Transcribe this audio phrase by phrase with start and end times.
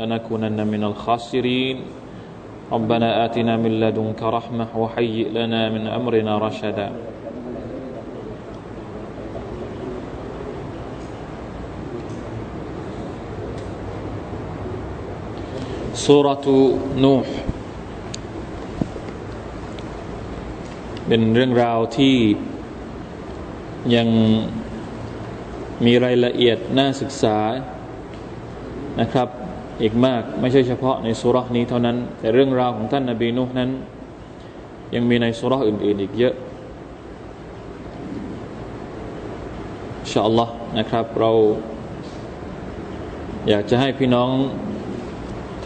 [0.00, 1.76] لنكونن من الخاسرين.
[2.74, 6.88] ربنا آتنا من لدنك رحمة وهيئ لنا من أمرنا رشدا.
[16.06, 16.46] سورة
[17.04, 17.28] نوح.
[21.12, 22.16] เป็นเรื่องราวที่
[23.96, 24.08] ยัง
[25.84, 27.38] มีรายละเอียดน่าศึกษา
[29.00, 29.28] นะครับ
[29.82, 33.70] อีกมาก ไม่ใช่เฉพาะในสุรานี้เท่านั้น แต่เรื่องราวของท่านนาบีนุนั้น
[34.94, 36.34] ยังมีในสุราอื่น ๆ อีกเยอะ
[40.10, 41.30] ชาอัลลอฮ์นะครับ เรา
[43.48, 44.30] อยากจะให้พี่น้อง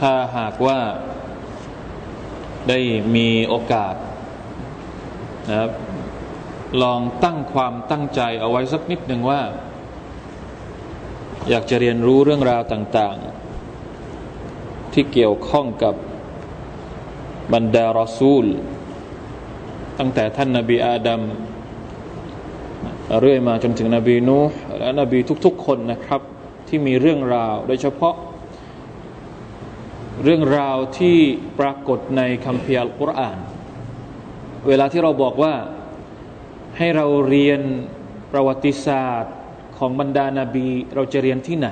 [0.00, 0.78] ถ้าหากว่า
[2.68, 2.78] ได้
[3.16, 3.94] มีโอกาส
[5.48, 5.72] นะครับ
[6.82, 9.40] ลองตั้งความตั้งใจเอาไว้สักนิดหนึ่งว่า
[11.50, 13.33] อยากจะเรียนรู้เรื่องราวต่างๆ
[14.94, 15.94] ที่เกี่ยวข้องกับ
[17.52, 18.46] บรรดารอซูล
[19.98, 21.22] ตั้งแต่ท่านนาบีอาดัม
[23.20, 24.38] เรื่อยมาจนถึงนบีนู
[24.78, 26.20] และนบีทุกๆคนนะครับ
[26.68, 28.14] ที่มีเรื่องราว โดยเฉพาะ
[30.22, 31.16] เรื่องราวที่
[31.58, 33.38] ปรากฏในคัมภีร์อัลกุรอาน
[34.66, 35.54] เวลาที่เราบอกว่า
[36.76, 37.60] ให้เราเรียน
[38.32, 39.34] ประวัติศาสตร์
[39.78, 41.68] ของบรรดานาบี เราจะเรียนที่ไหน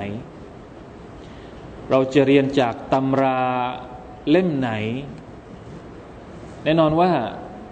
[1.91, 3.41] เราจะเรียนจากตำรา
[4.29, 4.71] เล่มไหน
[6.63, 7.11] แน่นอนว่า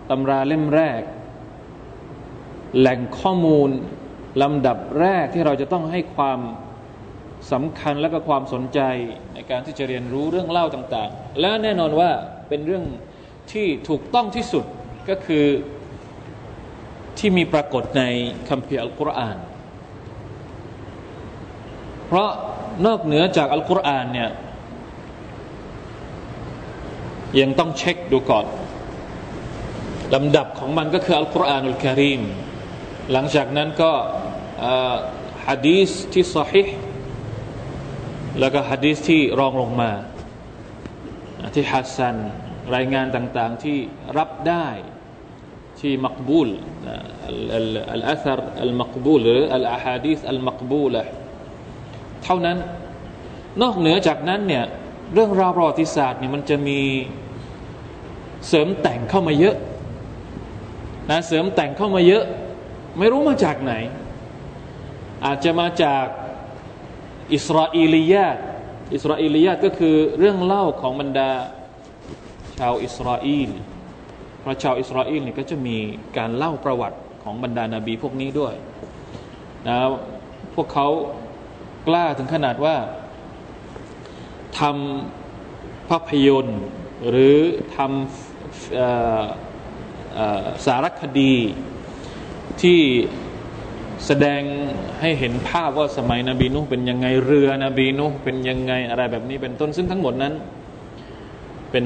[0.10, 1.02] ตำราเล่มแรก
[2.78, 3.70] แหล่งข้อมูล
[4.42, 6.40] ลำดับแรกที่เราจะต้องให้ความ
[7.52, 8.80] สำคัญและก็ความสนใจ
[9.34, 12.10] ในการที่จะเรียนรู้เรื่องเล่าต่างๆ และแน่นอนว่า
[12.50, 12.86] เป็นเรื่อง
[13.52, 14.66] ที่ถูกต้องที่สุด
[15.10, 15.46] ก็คือ
[17.18, 18.04] ที่มีปรากฏใน
[18.50, 19.38] คัมภีร์อัลกุรอาน
[22.08, 22.30] เพราะ
[22.86, 24.30] นอกเหนือจากอัลกุรอานเนี่ย
[27.40, 28.46] ยังต้องเช็คดูก่อน
[30.16, 32.22] ลำดับของมันก็คืออัลกุรอานุลกิริม
[33.12, 33.92] หลังจากนั้นก็
[35.48, 36.64] ฮะดีสที่สฮิ
[38.40, 39.92] แล้วก็ฮะดีสที่รองลงมา
[41.56, 42.16] ที่ฮัสซัน
[42.76, 43.78] รายงานต่างๆที่
[44.18, 44.68] รับได้
[45.80, 46.50] ที่มักบูล
[47.28, 48.02] อัลอัลอัล
[48.62, 51.04] อัลมักบูลหรืออัลอาฮะดีสอัลมักบูละ
[52.24, 52.58] เท่านั้น
[53.62, 54.64] นอกเหนือจากนั้นเนี่ย
[55.14, 56.80] เรื่องราวประวัติศาสตร์เนี่ยมันจะมี
[58.48, 59.56] เสริมแต่งเข้ามาเยอะ
[61.10, 62.24] นะเสริมแต่งเข้ามาเยอะ
[62.98, 63.74] ไม่รู้มาจากไหน
[65.26, 66.06] อาจจะมาจาก
[67.34, 68.38] อิสราเอลียาต
[68.94, 71.30] อิสราเอลียาตก็คือเรื่องเล่าของบรรดา
[72.58, 73.50] ชาวอิสราเอล
[74.40, 75.78] เพราะชาวอิสราเอลเนี่ยก็จะมี
[76.18, 78.54] การเล่าประวัติของบรรดานาบีพวกนี้ด้วย
[79.68, 79.78] นะ
[80.56, 80.88] พวกเขา
[81.88, 82.76] กล้าถึงขนาดว่า
[84.60, 86.62] ทำภาพยนตร์
[87.10, 87.38] หรือ
[87.76, 91.36] ทำสารคดี
[92.62, 92.80] ที่
[94.06, 94.42] แสดง
[95.02, 100.34] ให้เห็นภาพว่าสมัยนบีนุเป็นยังไงเรือ นบีนุเป็นยังไงอะไรแบบนี้เป็นต้นซึ่งทั้งหมดนั้น
[101.72, 101.86] เป็น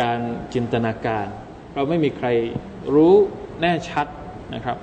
[0.00, 0.20] การ
[0.54, 1.26] จินตนาการ
[1.74, 2.28] เราไม่มีใคร
[2.94, 3.14] รู้
[3.60, 4.06] แน่ชัด
[4.54, 4.76] นะครับ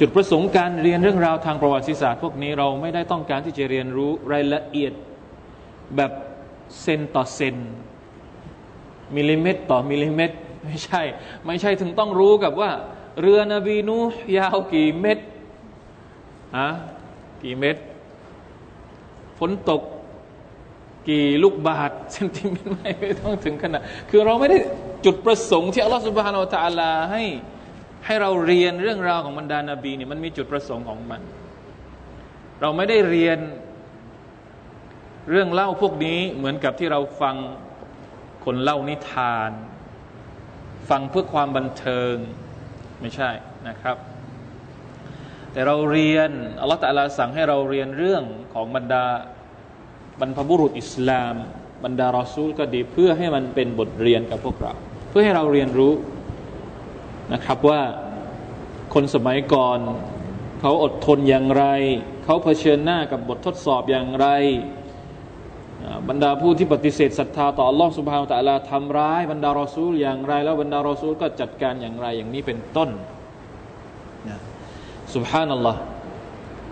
[0.00, 4.92] จุดประสงค์การเรียนเรื่องราวทางประวัติศาสตร์ พวกนี้เราไม่ได้ต้องการที่จะเรียนรู้รายละเอียด
[5.96, 6.12] แบบ
[6.80, 7.56] เซนต่อเซน
[9.16, 11.02] มิลลิเมตรต่อมิลลิเมตรไม่ใช่
[11.46, 12.70] ไม่ใช่ถึงต้องรู้กับว่า
[13.20, 13.96] เรือนบีนู
[14.38, 15.24] ยาวกี่เมตร
[16.56, 16.68] อะ
[17.42, 17.82] กี่เมตร
[19.38, 19.82] ฝนตก
[21.08, 24.58] กี่ลูกบาทเซนติเมตรไม่ไม่ต้องถึงขนาดคือเราไม่ได้
[25.04, 27.24] จุดประสงค์ที่อัลลอฮฺสุบฮานาอัลตะลาให้
[28.06, 31.20] ให้เราเรียนเรื่องราวของบรรดานาบีเนี่ยมันมีจุดประสงค์ของมัน
[32.60, 33.38] เราไม่ได้เรียน
[35.30, 37.36] เรื่องเล่าพวกนี้เหมือนกับที่เราฟัง
[38.44, 39.50] คนเล่านิทาน
[40.90, 42.14] ฟังเพื่อความบันเทิง
[43.00, 43.30] ไม่ใช่
[43.68, 43.96] นะครับ
[45.52, 46.30] แต่เราเรียน
[46.60, 48.24] อัลลอฮฺตะลาสั่งให้เราเรียนเรื่อง
[48.54, 49.04] ของบรรดา
[50.20, 51.34] บรรพบุรุษอิสลาม
[51.84, 54.72] บรรดารอซูลก็ดีเพื่อให้มันเป็นบทเรียนกับพวกเรา
[55.10, 55.92] เพื่อให้เราเรียนรู้
[57.32, 57.80] นะครับว่า
[58.94, 59.78] คนสมัยก่อน
[60.60, 61.64] เขาอดทนอย่างไร
[62.24, 64.28] เขาเผชิญหน้ากับบททดสอบอย่างไร
[66.08, 72.90] บรรดาผู้ที่ปฏิเสธศรัทธาต่อลอสุภาวตะลาทำร้าย บรรดารอซูลอย่างไร แล้วบรรดารอซูลก็จัดการอย่างไรอย่างนี้เป็นต้น
[74.28, 74.38] นะ
[75.14, 75.80] สุบฮานัลลอฮ์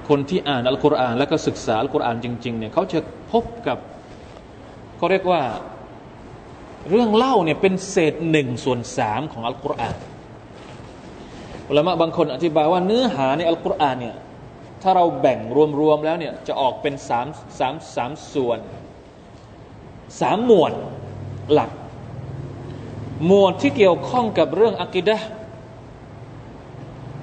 [0.09, 3.01] คนที่อ่านอัลกุรอาน แล้วก็ศึกษาอัลกุรอานจริงๆเนี่ยเขาจะ
[3.33, 3.79] พบกับ
[4.97, 5.43] เขาเรียกว่า
[6.91, 9.97] เรื่องเล่าเนี่ยเป็นเศษหนึ่งส่วนสามของอัลกุรอาน
[11.69, 14.17] อุลามะบางคนอธิบายว่าเนื้อหาในอัลกุรอานเนี่ย
[14.83, 15.39] ถ้าเราแบ่ง
[15.81, 17.27] รวมๆแล้วเนี่ยจะออกเป็นสาม
[17.59, 18.59] สามสามส่วน
[20.21, 20.73] สามหมวด
[21.53, 21.71] หลัก
[23.27, 25.19] หมวดที่เกี่ยวข้องกับเรื่องอักิดะ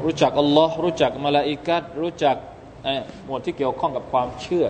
[0.03, 2.36] รู้จักอัลลอฮ์รู้จักมาลาอิกัดรู้จัก
[3.25, 4.68] หมวดที่เกี่ยวข้องกับความเชื่อ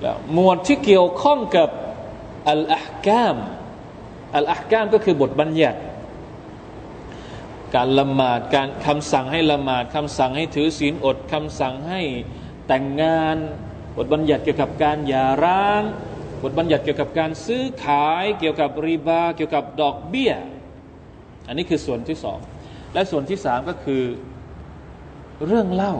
[0.00, 1.68] แล้วหมวดที่เกี่ยวข้องกับ
[2.50, 3.36] อัลอาฮกาม
[4.36, 5.78] อัลอาฮกามก็คือบทบัญญัติ
[7.74, 12.00] การละหมาดการคำสั่งให้ละหมาดคำสั่งให้ถือศีลอดคำสั่งให้
[12.66, 13.36] แต่งงาน
[13.96, 15.82] บทบัญญัติเกี่ยวกับการหย่าร้าง
[16.42, 20.32] บทบัญญัติเกี่ยวกับการซื้อขายเกี่ยวกับรีบาเกี่ยวกับดอกเบี้ย
[21.46, 22.38] อันนี้คือส่วนที่สอง
[22.94, 24.02] และส่วนที่สามก็คือ
[25.46, 25.94] เรื่องเล่า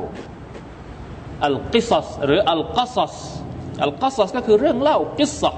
[1.45, 3.15] อัลกิซัสหรืออัลกัซัส
[3.83, 5.53] อัลกัซัสก็คือเรื่องเล่ากิสซะ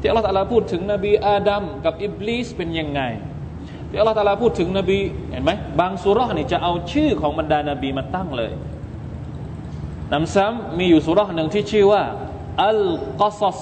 [0.00, 3.00] ที่อัลลอฮฺตาพูดถึงนบีอาดัมกับอิบลิสเป็นยังไง
[3.90, 4.98] ที่อัลลอฮฺตาลาพูดถึงนบี
[5.30, 5.50] เห็นไหม
[5.80, 8.52] บางสุรานี่จะเอาชื่อของบรรดานาบีมาตั้งเลย
[10.12, 12.02] นำซ้ำมีอยู่สุราหนึ่งที่ชื่อว่า
[12.64, 12.82] อัล
[13.20, 13.60] กัซัส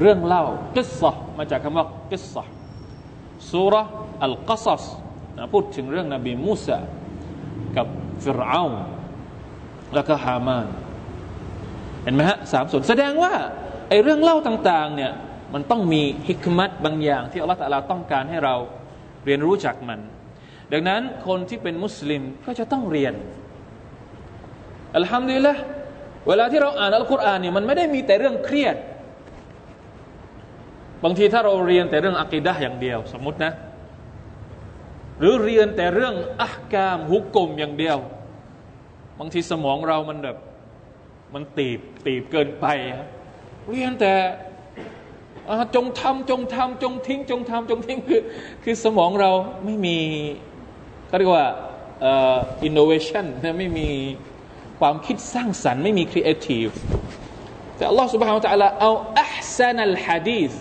[0.00, 0.44] เรื่องเล่า
[0.76, 2.42] กิสซะมาจากคำว่ากิสซะ
[3.50, 3.74] สุร
[4.24, 4.84] อัลกัซัส
[5.52, 6.78] พูดถึงเรื่องนบีมูซา
[7.76, 7.86] กับ
[8.24, 8.64] ฟิรเอา
[9.94, 10.66] แล้วก็ฮามาน
[12.02, 13.32] เห็นไหมฮะสามส่วนแสดงว่า
[13.88, 15.12] ไอ้เรื่องเล่าต่าง ๆ เนี่ย
[15.54, 17.60] มันต้องมีฮิกมัตบางอย่างที่อัลลอฮฺ
[17.90, 18.54] ต้องการให้เรา
[19.24, 20.00] เรียนรู้จากมัน
[20.72, 23.14] ดังนั้นคนที่เป็นมุสลิมก็จะต้องเรียน
[24.96, 25.54] อัลฮัมดุลิลละ
[26.28, 28.76] เวลาที่เราอ่านอัลกุรอานเนี่ยมันไม่ได้มีแต่เรื่องเครียด
[31.04, 33.52] บางทีถ้าเราเรียนแต่เรื่องอักีดะอย่างเดียว สมมตินะ
[35.18, 37.98] หรือเรียนแต่เรื่องأحكام حكمอย่างเดียว
[39.18, 40.36] บางทีสมองเรามันแบบ
[41.34, 42.66] มันตีบตีบเกินไป
[43.68, 44.12] เรียนแต่
[45.75, 48.21] จงทำจงทำจงทิ้ง จงทำจงทิ้งคือ
[48.63, 49.31] คือสมองเรา
[49.65, 49.97] ไม่มี
[51.07, 51.47] เขาเรียกว่า
[52.63, 53.89] อินโนเวชันนะไม่มี
[54.79, 56.67] ความคิดสร้างสรรค์ไม่มีครีเอทีฟ
[57.75, 60.51] แต่อัลลอฮฺ سبحانه และ تعالى เอาอัพซันัลฮะดีษ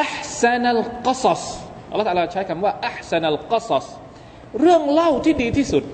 [0.00, 1.44] อัพซันัลกัสส
[1.90, 3.86] อัลลอฮฺใช้คำว่าอัพซันัลกัสส
[4.60, 5.84] เรื่องเล่าที่ดีที่สุด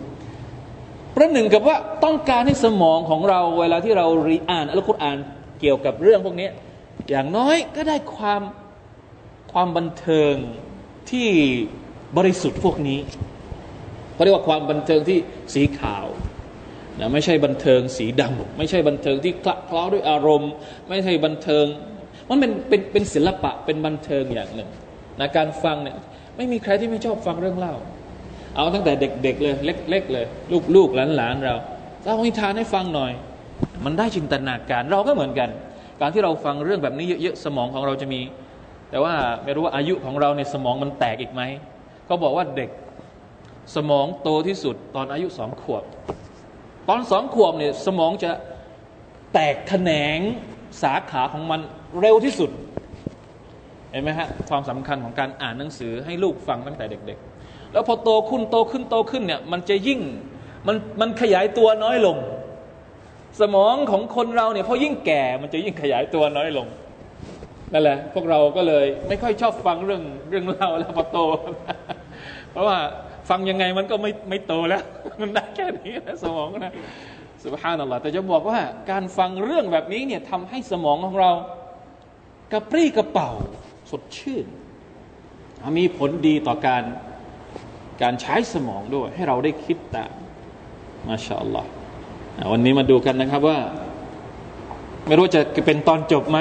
[1.16, 5.18] ประหนึ่งกับว่าต้องการให้สมองของเราเวลาที่เรารีอ่านอัลกุรอาน
[5.60, 6.48] เกี่ยวกับเรื่องพวกนี้
[7.09, 8.41] อย่างน้อยก็ได้ความ
[9.51, 10.33] ความบันเทิง
[11.11, 11.29] ที่
[12.17, 12.99] บริสุทธิ์พวกนี้
[14.13, 15.17] เขาเรียกว่าความบันเทิงที่
[15.53, 16.05] สีขาว
[16.99, 20.51] นะไม่ใช่บันเทิงสีดำไม่ใช่บันเทิงที่คละเคล้าด้วยอารมณ์
[20.89, 21.65] ไม่ใช่บันเทิง
[22.29, 24.69] มันเป็นเป็นเป็นศิลปะเป็นบันเทิงอย่างหนึ่ง
[25.19, 25.95] นะการฟังเนี่ย
[26.37, 27.73] ไม่มีใครที่ไม่ชอบฟังเรื่องเล่า
[28.55, 30.25] เอาตั้งแต่เด็กๆเลยเล็ก ๆ เลย
[30.75, 31.55] ลูกๆหลานๆเรา
[32.03, 33.11] เล่านิทานให้ฟังหน่อย
[33.85, 35.49] มันได้จินตนาการเราก็เหมือนกัน
[36.03, 38.21] การที่เราฟังเรื่องแบบนี้เยอะๆสมองของเราจะมี
[38.89, 39.13] แต่ว่า
[39.43, 41.41] ไม่รู้ว่าอายุของเราในสมองมันแตกอีกไหม
[42.05, 42.69] เขาบอกว่าเด็ก
[43.75, 45.83] สมองโตที่สุดตอนอายุสองขวบ
[46.89, 48.31] ตอนสองขวบเนี่ยสมองจะ
[49.33, 50.19] แตกแขนง
[50.83, 51.59] สาขาของมัน
[51.99, 52.49] เร็วที่สุด
[53.91, 59.99] เห็นไหมฮะความสำคัญของการอ่านหนังสือให้ลูกฟังตั้งแต่เด็ก ๆ แล้วพอโตขึ้นโตขึ้นโตขึ้นเนี่ยมันจะยิ่ง
[60.67, 62.17] มันมันขยายตัวน้อยลง
[63.41, 66.67] สมองของคนเราเนี่ยพอยิ่งแก่มันจะยิ่งขยายตัวน้อยลง
[67.73, 71.19] นั่นแหละ พวกเราก็เลยไม่ค่อยชอบฟังเรื่องเรื่องเล่าแล้วพอโต
[72.51, 72.77] เพราะว่า
[73.29, 74.83] ฟังยังไงมันก็ไม่ไม่โตแล้ว
[75.21, 76.73] มันได้แค่นี้นะสมองนะ
[77.43, 78.59] สุภาพนั่นแหละแต่จะบอกว่า
[78.91, 81.31] การฟังเรื่องแบบนี้เนี่ยทำให้สมองของเรา
[82.51, 83.31] กระปรี้กระเป๋า
[83.91, 84.45] สดชื่น
[85.79, 86.83] มีผลดีต่อการ
[88.01, 90.13] การใช้สมองด้วย ให้เราได้คิดตาม
[91.07, 91.69] มาชาอัลลอฮ์
[92.51, 93.59] วันนี้มาดูกันนะครับว่า
[95.07, 96.39] ไม่รู้จะเป็นตอนจบไหม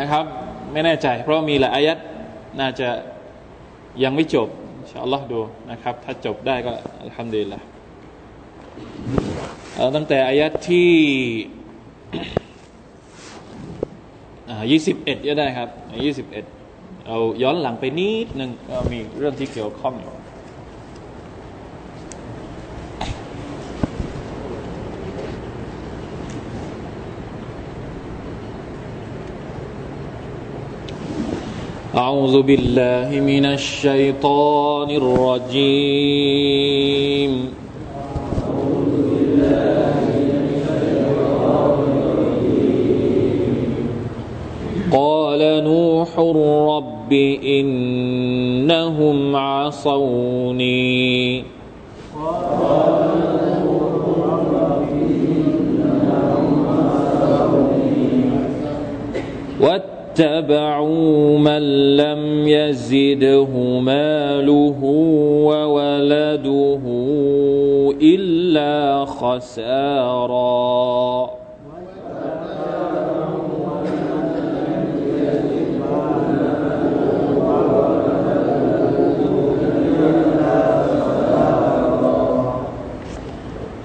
[0.00, 0.24] นะครับ
[0.72, 1.98] ไม่แน่ใจ เพราะมีหลายอายัด
[2.60, 2.88] น่าจะ
[4.02, 4.48] ยังไม่จบ
[4.90, 6.72] ชาอัลลอฮ์ดูนะครับ ถ้าจบได้ก็
[7.16, 7.60] ทำดีละ
[9.96, 10.90] ตั้งแต่อายัดที่
[14.70, 15.68] ยี่สิบเอ็ดก็ได้ครับ
[16.04, 16.44] ยี่สิบเอ็ด
[17.06, 20.14] เอาย้อนหลังไปนิดหนึ่งก็มีเรื่องที่เกี่ยวข้องอยู่
[32.00, 36.32] أعوذ بالله من الشيطان الرجيم.
[44.92, 46.18] قال نوح
[46.76, 47.12] رب
[47.44, 51.10] إنهم عصوني.
[60.20, 63.48] واتبعوا من لم يزده
[63.80, 64.80] ماله
[65.48, 66.84] وولده
[68.02, 70.50] إلا خسارا.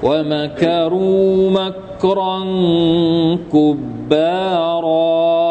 [0.03, 2.39] ومكروا مكرا
[3.53, 5.44] كبارا.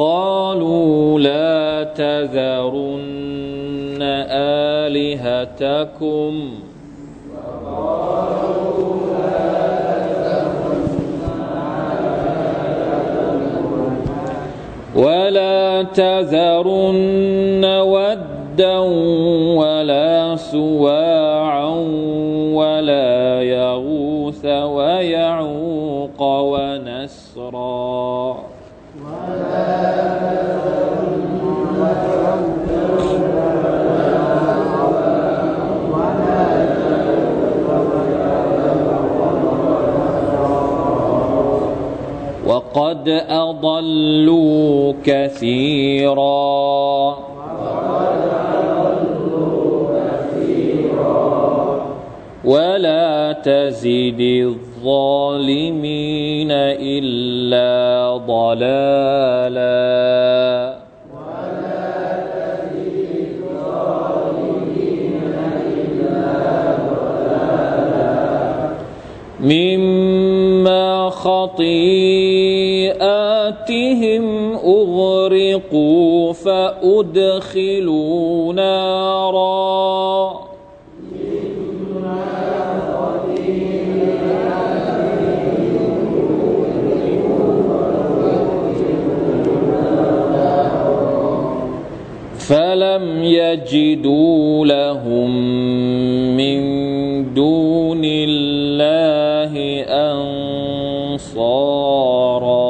[0.00, 4.00] وقالوا لا تذرن
[4.88, 6.32] آلهتكم.
[14.96, 18.78] ولا تذرن ودا
[19.60, 21.74] ولا سواعا
[22.52, 26.79] ولا يغوث ويعوق ونسرا
[42.46, 46.30] وقد أضلوا كثيرا.
[52.44, 52.99] ولا
[53.32, 60.00] تزد الظالمين إلا ضلالا.
[69.40, 71.74] مما خطيئاتهم
[74.54, 78.12] أغرقوا فأدخلوا
[78.52, 78.99] نارا
[93.49, 95.29] يجدوا لهم
[96.37, 96.57] من
[97.33, 99.53] دون الله
[101.25, 102.65] أنصارا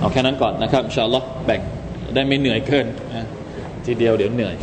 [0.00, 1.60] เอาแค่นั้นก่อนนะครับอินชาอัลลอฮ์แบ่ง
[2.14, 3.26] ได้ไม่เหนื่อยเกินนะ
[3.84, 4.54] ทีเดียวเดี๋ยวเหนื่อย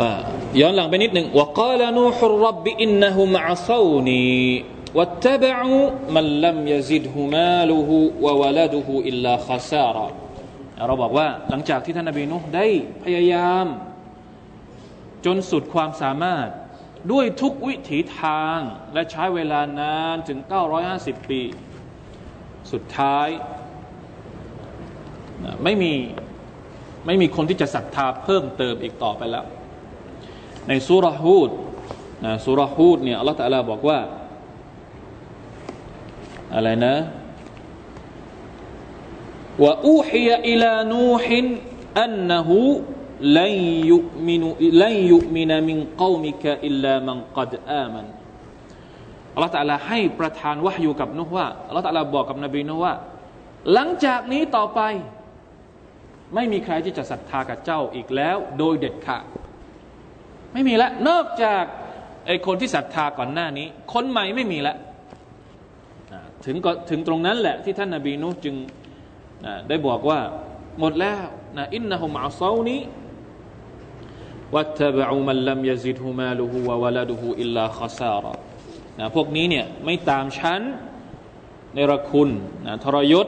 [0.00, 0.10] ว่า
[0.57, 4.23] ย้อนหลังไปนิดหนึ่งว่ากาลนูฮุรับบิอินนะฮุมะซาวนี
[4.97, 5.73] วัตบะอู
[6.15, 10.07] มันลัมยซิดฮุมาลูฮุวะวะลดูฮุอิลลาคาซาระ
[10.87, 12.67] เราบอกว่าหลังจากที่ท่านนบีนุห์ได้
[13.03, 13.65] พยายาม
[15.25, 16.47] จนสุดความสามารถ
[17.11, 18.59] ด้วยทุกวิถีทาง
[18.93, 20.39] และใช้เวลานานถึง
[20.85, 21.41] 950 ปี
[22.71, 23.27] สุดท้าย
[25.63, 25.93] ไม่มี
[27.05, 29.45] ไม่มีคนที่จะศรัทธาเพิ่มเติมอีกต่อไปแล้ว
[30.67, 31.49] ในสุรฮูด
[32.25, 33.99] นะสุรฮูดเนี่ยอัลลอฮฺตะลาบอกว่า
[36.55, 36.95] อะไรนะ
[39.63, 41.45] ว่าอูฮียอิลานูฮิน
[42.01, 42.59] อันนหู
[43.39, 43.55] ลัน
[43.91, 44.41] ยุมิน
[44.83, 48.05] ลันยุมินมินกอมิกะอิลลามันกัดอามัน
[49.33, 52.93] อัลลอฮฺตะลาให้ประทานวะฮยูกับนุฮว่าอัลลอฮฺตะลาบอกกับนบีนุฮว่า
[53.73, 54.81] หลังจากนี้ต่อไป
[56.35, 59.23] ไม่มีใครที่จะศรัทธากับเจ้าอีกแล้ว โดยเด็ดขาด
[60.53, 61.63] ไม่มีละนอกจาก
[62.27, 64.75] ไอคนที่ศรัทธาก่อนหน้านี้ คนใหม่ไม่มีละ
[66.45, 68.55] ถึงก็ถึงตรงนั้นแหละที่ท่านนาบีนุจึง
[69.69, 70.19] ได้บอกว่า
[70.79, 71.23] หมดแล้ว
[71.57, 72.77] นะอินนะฮุมอัซานี
[74.55, 78.33] วัตบะอุมันลัมยซิดฮุมาลุฮุวะวะลาดุฮุอิลลาคาซาระ
[78.99, 80.61] นะพวกนี้เนี่ยไม่ตามชั้น
[81.75, 82.29] ในระคุณ
[82.65, 83.27] นะทรยศ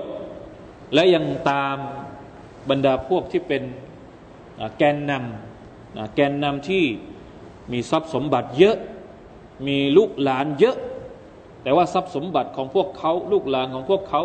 [0.94, 1.78] และยังตาม
[2.70, 3.63] บรรดาพวกที่เป็น
[4.78, 6.84] แกนนำแกนนำที่
[7.72, 8.78] มีทรัพย์สมบัติเยอะ
[9.68, 10.78] มีลูกหลานเยอะ
[11.63, 14.22] แต่ว่าทรัพย์สมบัติของพวกเขา ลูกหลานของพวกเขา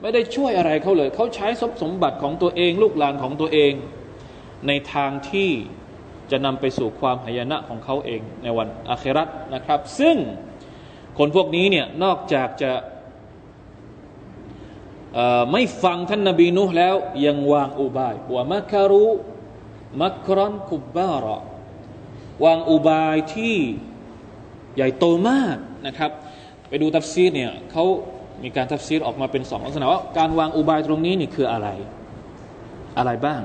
[0.00, 3.72] ไม่ได้ช่วยอะไรเขาเลย เขาใช้ทรัพย์สมบัติของตัวเอง ลูกหลานของตัวเอง
[4.66, 5.50] ในทางที่
[6.30, 10.16] จะนำไปสู่ความหายนะของเขาเองในวันอาครัตนะครับ ซึ่ง
[11.18, 12.72] คนพวกนี้เนี่ยนอกจากจะ
[15.52, 16.94] ไม่ฟังท่านนบีนุแล้ว
[17.26, 19.06] ยังวางอุบายว่ามัคารุ
[20.02, 21.42] มักรอนคุบบาระ
[22.44, 23.56] วางอุบายที่
[24.76, 26.10] ใหญ่โตมากนะครับ
[26.68, 27.84] ไปดูตัฟซีรเนี่ยเขา
[28.42, 31.68] มีการตัฟซีรออกมาเป็นสองลักษณะว่าการวางอุบายตรงนี้นี่คืออะไร
[32.98, 33.40] อะไรบ้าง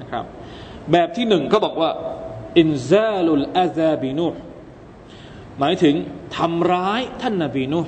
[0.00, 0.24] นะครับ
[0.92, 1.90] แบบที่หนึ่งเขาบอกว่า
[2.58, 4.26] إنزال الأذى بنوح
[5.58, 5.94] หมายถึง
[6.36, 7.80] ทำร้ายท่านนบีนูห์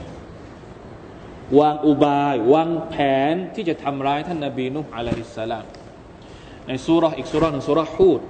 [1.61, 2.95] วางอุบาย วางแผ
[3.33, 5.65] นที่จะทำร้ายท่านนบีนูห์ عليه السلام
[6.67, 8.21] ในสุรอีกสุรหนึ่งสุรฮูด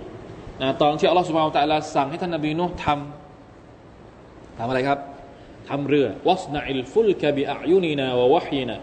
[0.61, 4.99] นะตอนที่อัลลอฮฺสุบฮานตะลาสั่งให้ท่านนบีนุทำทำอะไรครับ
[5.69, 8.77] ทำเรือวัสนาอิลฟุลกะบิอายุนีนาวะวะฮีนา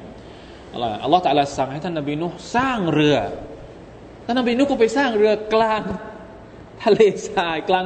[0.74, 3.18] อัลลอฮฺอัลลอฮฺตะลาสั่งให้ท่านนบีนุสร้างเรือ
[4.26, 5.82] ท่านนบีนุก็ไปสร้างเรือกลาง
[6.84, 7.86] ทะเลทรายกลาง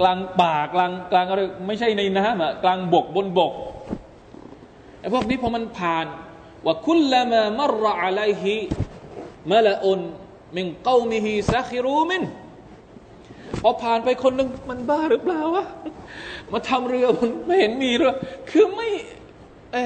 [0.00, 3.52] กลางป่ากลางกลางอะไรไม่ใช่ในน้ำอะกลางบกบนบก
[5.00, 6.06] ไอ้พวกนี้พอมันผ่าน
[6.66, 8.54] ว่าคุลละมามรอะลัยฮิ
[9.52, 10.00] มะละอุน
[10.56, 12.22] มินกอมิฮิซัคิรูมิน
[13.60, 15.66] พอผ่านไปคนหนึ่งมันบ้าหรือเปล่าวะ
[16.52, 18.12] มาทำเรือมันไม่เห็นมีเรือ
[18.50, 18.88] คือไม่
[19.72, 19.78] เอ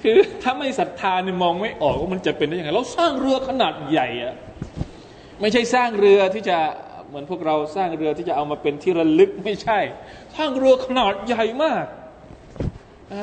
[0.00, 4.34] คือถ้าไม่ศรัทธาเนี่ยมองไม่ออกว่ามันจะเป็นได้ยังไงเราสร้างเรือขนาดใหญ่อะ
[5.40, 6.58] ไม่ใช่สร้างเรือที่จะ
[7.08, 9.78] เหมือนพวกเราสร้างเรือที่จะเอามาเป็นที่ระลึกไม่ใช่
[10.36, 11.84] สร้างเรือขนาดใหญ่มาก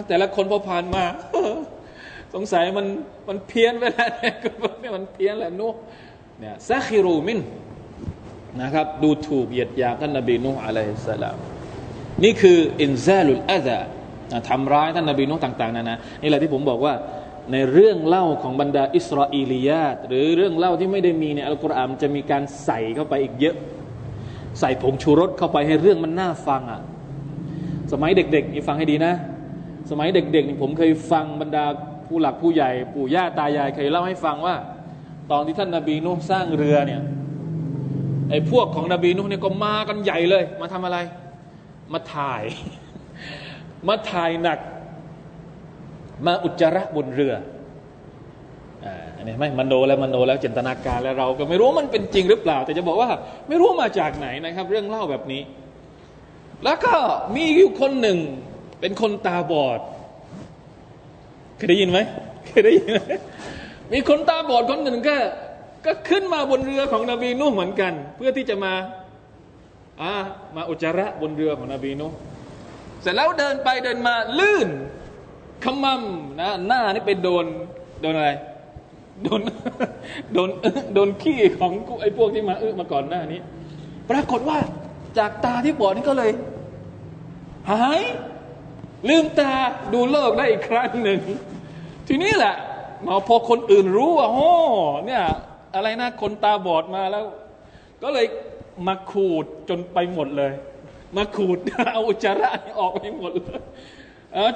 [0.07, 1.03] แต่ละคนพอผ่านมา
[2.33, 2.85] สงสัยมัน
[3.27, 4.09] มันเพี้ยนไปแล้ว
[4.81, 5.69] เนี่ยมันเพี้ยนแหละนุ
[6.39, 7.39] เนี่ยซาคิรูมิน
[8.61, 11.37] นะครับ ดูถูกเหยียดหยามท่านนบีนุอะลัยฮิสสลาม
[12.23, 13.79] นี่คืออินซาลุลอาซา
[14.49, 16.93] ทำร้ายท่านนบีนุต่าง ๆนานานี่แหละที่ผมบอกว่า
[17.51, 23.55] ในเรื่องเล่าของบรรดาอิสราเอลียาตหรือเรื่องเล่าที่ไม่ได้มีในอัลกุรอานจะมีการใส่เข้าไปอีกเยอะ
[24.59, 26.81] ใส่ผงชูรสเข้าไปให้เรื่องมันน่าฟังอะ
[27.91, 29.13] สมัยเด็กๆนี่ฟังให้ดีนะ
[29.91, 31.65] สมัยเด็กๆนี่ผมเคยฟังบรรดา
[32.07, 34.55] ผู้หลักผู้ใหญ่ ปู่ย่าตายายเคยเล่าให้ฟังว่า
[35.31, 37.01] ตอนที่ท่านนาบีนุสร้างเรือเนี่ย
[38.31, 40.97] ไอ้พวกของนบีนุเนี่ยก็มากันใหญ่เลย มาทำอะไร
[41.93, 42.43] มาถ่าย
[43.87, 44.59] มาถ่ายหนัก
[46.25, 47.33] มาอุจจาระบนเรือ
[49.17, 53.09] อันนี้ไม่มโนแล้วมโนแล้วจินตนาการแล้วเราก็ไม่รู้มันเป็นจริงหรือเปล่า แต่จะบอกว่า
[53.47, 55.41] ไม่รู้มาจากไหนนะครับ เรื่องเล่าแบบนี้
[56.63, 56.93] แล้วก็
[57.35, 58.17] มีอยู่คนหนึ่ง
[58.79, 59.79] เป็นคนตาบอด
[61.57, 61.99] เคยได้ยินไหม
[62.47, 63.11] เคยได้ยินไหม
[63.93, 65.15] มีคนตาบอดคนหนึ่งก็
[65.85, 68.73] ก็ขึ้นมาบนเรือของนบีนุ่เหมือนกัน เพื่อที่จะมา
[70.01, 70.13] อ่า
[70.55, 72.11] มาอุจจาระบนเรือของนบีนุ่
[73.01, 74.69] เสร็จแล้วเดินไปเดินมาลื่น
[75.63, 77.45] ขมำนะหน้านี่เป็นโดน
[78.01, 78.31] โดนอะไร
[79.23, 79.41] โดน
[80.33, 80.49] โดน
[80.93, 83.39] โดนขี้ของไอ้พวกที่มาเอึมาก่อนหน้านี้
[84.09, 84.59] ปรากฏว่า
[85.17, 86.31] จากตาที่บอดนี่ก็เลย
[87.71, 88.01] หาย
[89.09, 89.53] ลืมตา
[89.93, 91.19] ดูโลกได้อีกครั้งหนึ่ง
[92.07, 92.55] ทีนี้แหละ
[93.05, 94.51] มาพอคนอื่นรู้ว่าโอ้
[95.05, 95.23] เนี่ย
[95.75, 97.25] อะไรนะคนตาบอดมาแล้ว
[98.03, 98.25] ก็เลย
[98.87, 100.51] มาขูดจนไปหมดเลย
[101.17, 101.57] มาขูด
[101.93, 103.61] เอาอุจจาระออกไปหมดเลย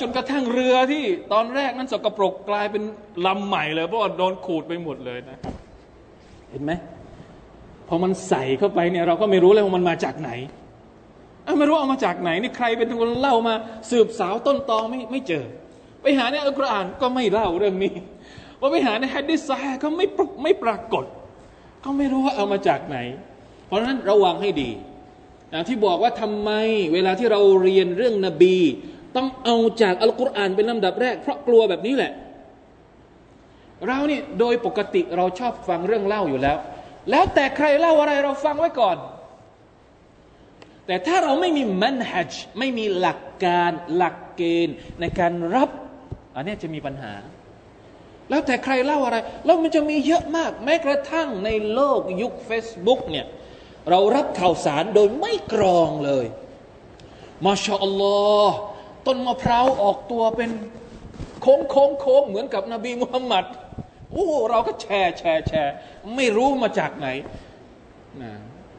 [0.01, 2.83] จนกระทั่งเรือที่ตอนแรกนั้นสกปรกกลายเป็น
[3.25, 5.53] ลำใหม่เลยเพราะว่าโดนขูดไปหมดเลยนะครับ
[6.49, 6.71] เห็นไหม
[7.87, 10.31] พอมันใส่เข้าไปเนี่ยเราก็ไม่รู้เลยว่ามันมาจากไหน
[11.59, 13.53] ไม่รู้เอามาจากไหนนี่ใครเป็นคนเล่ามา
[13.91, 15.45] สืบสาวต้นตอไม่ไม่เจอ
[16.01, 17.93] ไปหาในอัลกุรอานก็ไม่เล่าเรื่องนี้
[18.59, 20.05] ว่าไปหาในฮัดดิสซาก็ไม่
[20.43, 21.05] ไม่ปรากฏ
[21.83, 22.97] ก็ไม่รู้ว่าเอามาจากไหน
[23.67, 24.71] เพราะฉะนั้นระวังให้ดี
[25.53, 26.51] นะที่บอกว่าทำไม
[26.93, 28.57] เวลาที่เราเรียนเรื่องนบี
[29.15, 32.11] ต้องเอาจากอัลกุรอานเป็นลำดับแรก เพราะกลัวแบบนี้แหละ
[33.87, 36.57] เรานี่โดยปกติเราชอบฟังเรื่องเล่าอยู่แล้ว
[37.09, 38.97] แล้วแต่ใครเล่าอะไรเราฟังไว้ก่อน
[40.87, 45.69] แต่ถ้าเราไม่มีมันฮัจไม่มีหลักการหลักเกณฑ์ในการรับ
[46.35, 47.13] อันนี้จะมีปัญหา
[48.29, 53.25] แล้วแต่ใครเล่าอะไร แล้วมันจะมีเยอะมาก แม้กระทั่งในโลกยุค Facebook เนี่ย
[53.89, 56.25] เรารับข่าวสารโดยไม่กรองเลย
[57.45, 58.55] มาชาอัลลอฮ์
[59.07, 60.51] ต้นมะพร้าวออกตัวเป็น
[61.41, 63.45] โค้งโค้งโค้งเหมือนกับนบีมุฮัมมัด
[64.11, 65.73] โอ้เราก็แชร์แชร์แชร์
[66.15, 67.07] ไม่รู้มาจากไหน
[68.21, 68.31] นะ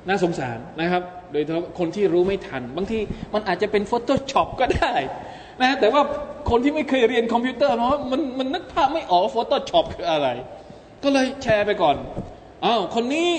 [0.09, 2.99] น่าสงสารนะครับ โดยเฉพาะคนที่รู้ไม่ทัน บางที
[3.35, 4.95] มันอาจจะเป็น Photoshop ก็ได้
[5.63, 6.03] นะแต่ว่า
[6.51, 10.29] คนที่ไม่เคยเรียนคอมพิวเตอร์เพราะมันมันนึกภาพไม่ออก Photoshop คืออะไร
[11.03, 11.97] ก็เลยแชร์ไปก่อน
[12.65, 13.31] อ้าวคนนี้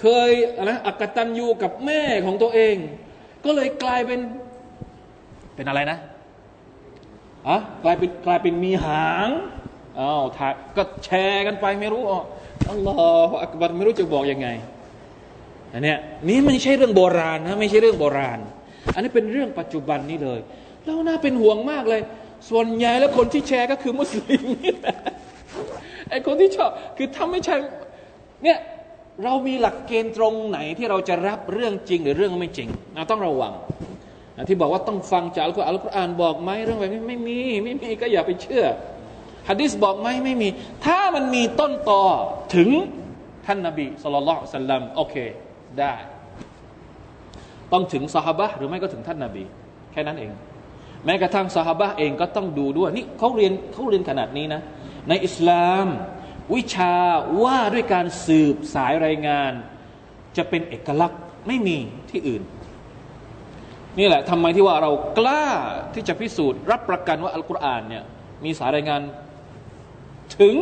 [0.00, 2.76] เคยอะอักตันยูกับแม่ของตัวเอง
[3.44, 4.20] ก็เลยกลายเป็น
[5.54, 5.98] เป็นอะไรนะ
[7.48, 9.28] อะกลายเป็นกลายเป็นมีหาง
[10.00, 10.22] อ้าว
[10.76, 12.20] ก็แชร์กันไปไม่รู้อ๋อ
[12.70, 12.94] อัลลอ
[13.28, 14.48] ฮฺอักบัรไม่รู้จะบอกยังไง
[15.72, 15.98] อันเนี้ย
[16.28, 18.38] นี่ไม่ใช่เรื่องโบราณนะไม่ใช่เรื่องโบราณ
[18.94, 20.40] อันนี้เป็นเรื่องปัจจุบันนี้เลย
[20.88, 22.02] เราน่าเป็นห่วงมากเลย
[22.50, 24.44] ส่วนใหญ่แล้วคนที่แชร์ก็คือมุสลิม
[26.10, 27.56] ไอ้คนที่ชอบคือถ้าไม่ใช่
[28.44, 28.58] เนี่ย
[29.24, 33.52] เรามีหลักเกณฑ์ตรงไหนที่เราจะรับเรื่องจริงหรือเรื่องไม่จริงเราต้องระวัง
[34.48, 38.64] ที่บอกว่าต้องฟังจากอัลกุรอานอัลกุรอานบอกไหมเรื่องแบบนี้ไม่มีไม่มีก็อย่าไปเชื่อ
[39.48, 40.48] ฮะดิษบอกไหมไม่มี
[40.86, 42.02] ถ้ามันมีต้นต่อ
[42.54, 42.68] ถึง
[43.46, 45.16] ท่านนบีสุลต่านสัลลัมโอเค
[45.80, 45.94] ได้
[47.72, 49.44] ต้องถึงสหบะหรือไม่ก็ถึงท่านนบี
[49.92, 50.30] แค่นั้นเอง
[51.04, 54.60] แม้กระทั่งสหบะเองก็ต้องดูด้วยนี่เขาเรียนเขาเรียนขนาดนี้นะ
[55.08, 55.86] ในอิสลาม
[56.54, 56.94] วิชา
[57.42, 59.52] ว่าด้วยการสืบสายรายงาน
[60.36, 61.78] จะเป็นเอกลักษณ์ไม่มี
[62.10, 62.42] ที่อื่น
[63.98, 65.46] นี่แหละทำไมที่ว่าเรากล้า
[65.94, 68.04] ที่จะพิสูจน์ รับประกันว่าอัลกุรอานเนี่ย
[68.44, 69.00] มีสายรายงาน
[70.38, 70.54] ถึง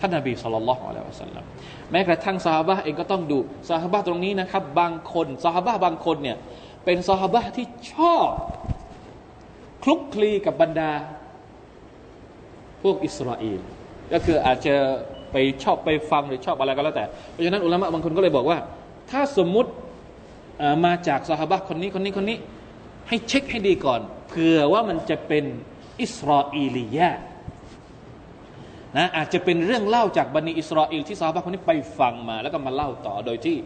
[0.00, 1.44] ท่านนบีสุลต่านละฮ์อะลัยฮิวะสัลลัม
[1.90, 6.36] แม้กระทั่งซาฮาบะเองก็ต้องดูซาฮาบะตรงนี้นะครับ บางคนซาฮาบะบางคนเนี่ย
[6.84, 8.28] เป็นซาฮาบะที่ชอบ
[9.82, 10.90] คลุกคลีกับบรรดา
[12.82, 13.60] พวกอิสราเอล
[14.12, 14.74] ก็คืออาจจะ
[15.32, 18.58] ไปชอบไปฟังหรือชอบอะไรก็แล้วแต่ เพราะฉะนั้นอุลามะบางคนก็เลยบอกว่า
[19.10, 19.70] ถ้าสมมุติ
[20.84, 22.38] มาจากซาฮาบะคนนี้คนนี้คนนี้
[23.08, 25.44] ให้เช็คให้ดีก่อนเผื่อว่ามันจะเป็น
[26.02, 27.10] อิสราเอลียะ
[28.96, 33.56] นะอาจจะเป็นเรื่องเล่าจากบันิอิสราเอลที่ซาบะคนนี้ไปฟังมา แล้วก็มาเล่าต่อโดยที่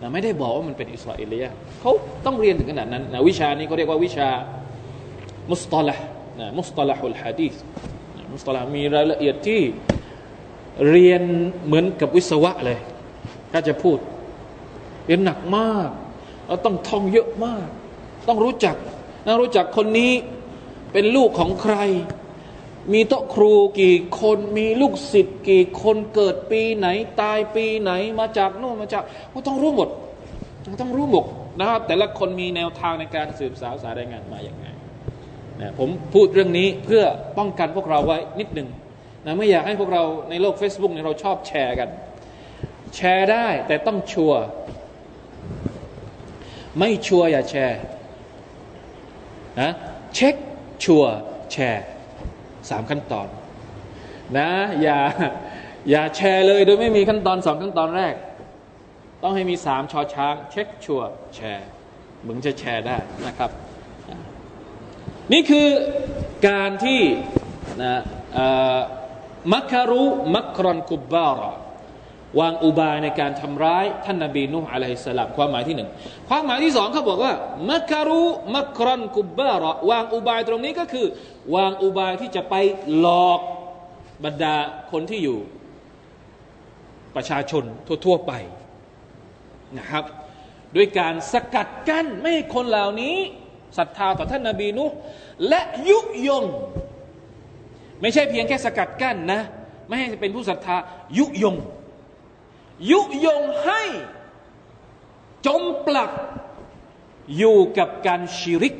[0.00, 1.92] นะไม่ได้บอกว่ามันเป็นอิสราเอลียะเขา
[2.26, 4.28] ต้องเรียนถึงขนาดนั้นนะวิชานี้เขาเรียกว่าวิชา
[5.50, 5.96] มุสตาละ
[6.40, 7.54] นะมุสตาละฮุลฮะดีษ
[8.34, 9.60] มุสตาละมีรายละเอียดที่
[10.90, 11.22] เรียน
[11.64, 12.78] เหมือนกับวิศวะเลย
[13.52, 13.98] ถ้าจะพูด
[15.06, 15.90] เรียนหนักมาก
[16.46, 17.66] เราต้องท่องเยอะมาก
[18.28, 18.76] ต้องรู้จัก
[19.26, 20.12] นะรู้จักคนนี้
[20.92, 21.76] เป็นลูกของใคร
[22.92, 26.86] มีโต๊ะครูกี่คนมีลูกศิษย์กี่คนเกิดปีไหน
[27.20, 29.02] ตายปีไหนมาจากโน่นมาจาก
[29.32, 29.88] ก็ต้องรู้หมด
[30.80, 31.24] ต้องรู้หมด
[31.60, 34.66] นะครับแต่ละคนมีแนวทางในการสืบสาวสายรายงานมาอย่างไง
[35.60, 37.04] นะผมพูดเรื่องนี้เพื่อ
[37.38, 38.68] ป้องกันพวกเราไว้นิดหนึ่ง
[39.26, 41.88] นะไม่อยากให้พวกเราในโลก Facebook เนี่ยเราชอบแชร์กัน
[42.96, 44.42] แชร์ได้แต่ต้องชัวร์
[46.78, 47.78] ไม่ชัวร์อย่าแชร์
[49.60, 49.70] นะ
[50.14, 50.34] เช็ค
[50.84, 51.14] ชัวร์
[51.52, 51.84] แชร์
[52.70, 53.28] สามขั้นตอน
[54.38, 54.50] นะ
[54.82, 54.98] อย่า
[55.90, 58.14] อย่าแชร์เลยโดยไม่มีขั้นตอนสองขั้นตอนแรก
[59.22, 61.66] ต้องให้มีสามชอช้าง เช็คชัวร์แชร์
[62.26, 63.50] มึงจะแชร์ได้นะครับ
[65.32, 65.68] นี่คือ
[66.48, 67.00] การที่
[67.82, 67.94] นะ
[69.52, 70.04] มักคารุ
[70.34, 71.52] มักครอนกุบบารอ
[72.40, 75.88] วางอุบายในการทำร้ายท่านนาบีนูฮ์อะลัยฮิสลามความหมายที่หนึ่ง
[76.28, 77.32] ความหมายที่สองเขาบอกว่า
[77.70, 78.22] มักคารุ
[78.56, 81.06] มักรอนกุบบาระวางอุบายตรงนี้ก็คือ
[81.54, 82.54] วางอุบายที่จะไป
[82.98, 83.40] หลอก
[84.24, 84.54] บรรดา
[84.92, 85.38] คนที่อยู่
[87.16, 87.64] ประชาชน
[88.06, 88.32] ทั่วๆไป
[89.78, 90.04] นะครับ
[90.76, 93.16] ด้วยการสกัดกั้นไม่ให้คนเหล่านี้
[93.78, 94.84] ศรัทธาต่อท่านนาบีนุ
[95.48, 96.44] และยุยง
[98.00, 99.40] ไม่ใช่เพียงแค่สกัดกั้นนะ
[99.86, 100.76] ไม่ให้เป็นผู้ศรัทธา
[101.18, 101.56] ยุยง
[102.90, 103.82] ยุยงให้
[105.46, 106.10] จมปลัก
[107.38, 108.74] อยู่กับการชิริก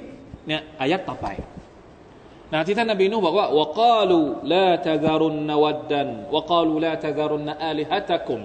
[0.46, 1.26] เนี่ยอายัดต่อไป
[2.52, 4.18] นะที่ท่านนบีนูบอกว่าวกาลู
[4.52, 8.40] ลาตะซารุนนวัดดันวกาลูลาตะซารุนนอาลิฮัตะกุม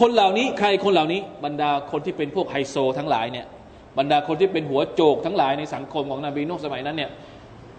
[0.00, 3.46] คนเหล่านี้ใครคนเหล่านี้ บรรดาคนที่เป็นพวกไฮโซทั้งหลายเนี่ย
[3.98, 7.10] บรรดาคนที่เป็นหัวโจกทั้งหลายในสังคมของนบีนูสมัยนั้นเนี่ย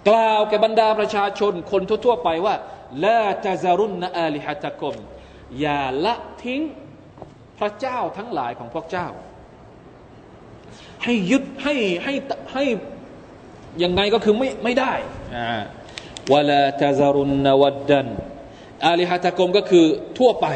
[0.09, 2.55] กล่าวแก่บรรดาประชาชนคนทั่วๆไปว่า
[3.05, 4.95] ลาตะซารุนนอาลิฮัตะกม
[5.59, 6.61] อย่าละทิ้ง
[7.59, 9.07] พระเจ้าทั้งหลายของพวกเจ้า
[11.03, 12.13] ให้ยึดให้ให้
[12.53, 12.63] ให้
[13.83, 14.93] ยังไงก็คือไม่ไม่ได้
[16.33, 18.07] วลาตาซารุนนวัดดัน
[18.87, 19.85] อาลิฮัตกมก็คือ
[20.19, 20.47] ทั่วไป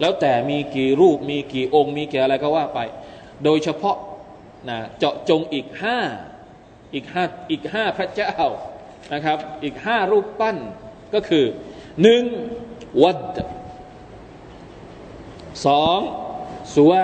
[0.00, 2.80] แล้วแต่มีกี่รูปมีกี่องค์มีกี่อะไรก็ว่าไป
[3.44, 3.96] โดยเฉพาะ
[4.68, 5.98] นะเจาะจงอีกห้า
[6.94, 8.32] อีกห้าอีกห้าพระเจ้า
[9.12, 10.56] นะครับ อีกห้ารูปปั้น
[11.14, 11.44] ก็คือ
[12.02, 12.24] หนึ่ง
[13.02, 13.18] วัด
[15.66, 15.98] สอง
[16.74, 17.02] สุวะ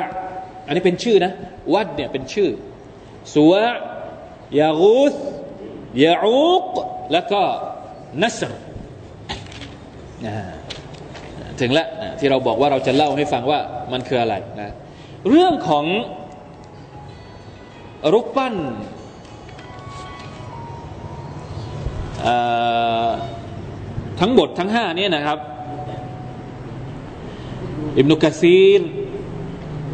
[0.67, 1.33] อันนี้เป็นชื่อนะ
[1.75, 2.49] วัดเนี่ยเป็นชื่อ
[3.35, 3.65] สุวะ
[4.61, 5.15] ยากุส
[6.05, 6.65] ยาอุก
[7.13, 7.43] แล้วก็
[8.23, 8.53] นัสร
[11.61, 11.89] ถึงแล้ว
[12.19, 13.61] ที่เราบอกว่าเราจะเล่าให้ฟังว่า
[13.93, 14.71] มันคืออะไรนะ
[15.31, 15.85] เรื่องของ
[18.13, 18.55] รูปปั้น
[24.21, 25.39] ทั้งหมดทั้งห้านี้นะครับ
[27.99, 28.81] อิบนุกะซีร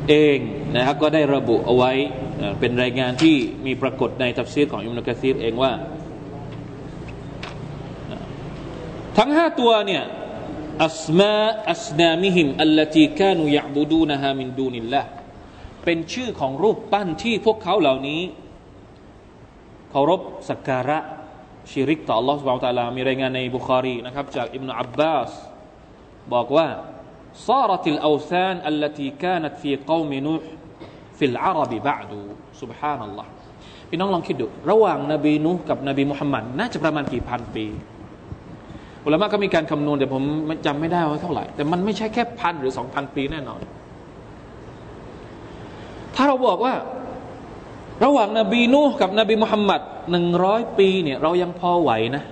[0.09, 0.39] เอง
[0.77, 1.93] นะครับก็ได้ระบุเอาไว้
[2.61, 5.73] เป็นรายงานที่มีปรากฏในทัฟซีรของอิบนุกะซีรเองว่า
[9.19, 10.03] ทั้งห้าตัวเนี่ย
[10.85, 11.35] อัสมา
[11.71, 15.03] อัสนามิหิมอัลลตีกานุยะบูดูนะฮามินดูนิลละ
[15.86, 18.22] เป็นชื่อของรูปปั้นที่พวกเขาเหล่านี้
[19.92, 21.00] เคารพสักการะ
[21.70, 25.32] ชิริกต่อ Allah سبحانه และ تعالى มีรายงานในบุคารีนะครับจากอิบนาอับบาส
[26.34, 26.68] บอกว่า
[27.48, 30.44] صارت الأوثان التي كانت في قوم نوح
[31.18, 32.12] في العرب بعد
[32.62, 33.28] سبحان الله
[33.90, 37.66] พี่น้องลองคิดดู ระหว่างนบีนูกับนบีมุฮัมมัดน่าจะประมาณกี่พันปี
[39.06, 40.24] อุลามะก็มีการคำนวณแต่ผม
[40.66, 43.81] จำไม่ได้ว่าเท่าไหร่ แต่มันไม่ใช่แค่พันหรือสองพันปีแน่นอน ถ้าเรา
[46.47, 46.75] บอกว่า
[48.05, 52.25] ระหว่างนบีนูกับนบีมุฮัมมัดหนึ่งร้อยปีเนี่ยเรายังพอไหวนะ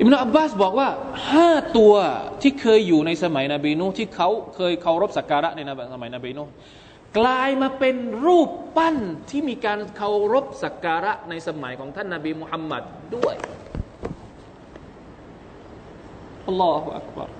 [0.00, 0.88] อิมนาอับบาสบอกว่า
[1.30, 1.94] ห้าตัว
[2.42, 5.60] ที่เคยอยู่ในสมัยนบีนูที่เขาเคยเคารพสักการะใน
[5.94, 6.44] สมัยนบีนู
[7.18, 8.96] กลายมาเป็นรูปปั้น
[9.30, 12.82] ที่มีการเคารพสักการะในสมัยของท่านนาบีมุฮัมมัด
[13.16, 13.34] ด้วย
[16.46, 17.30] อัลลอฮฺอักบาร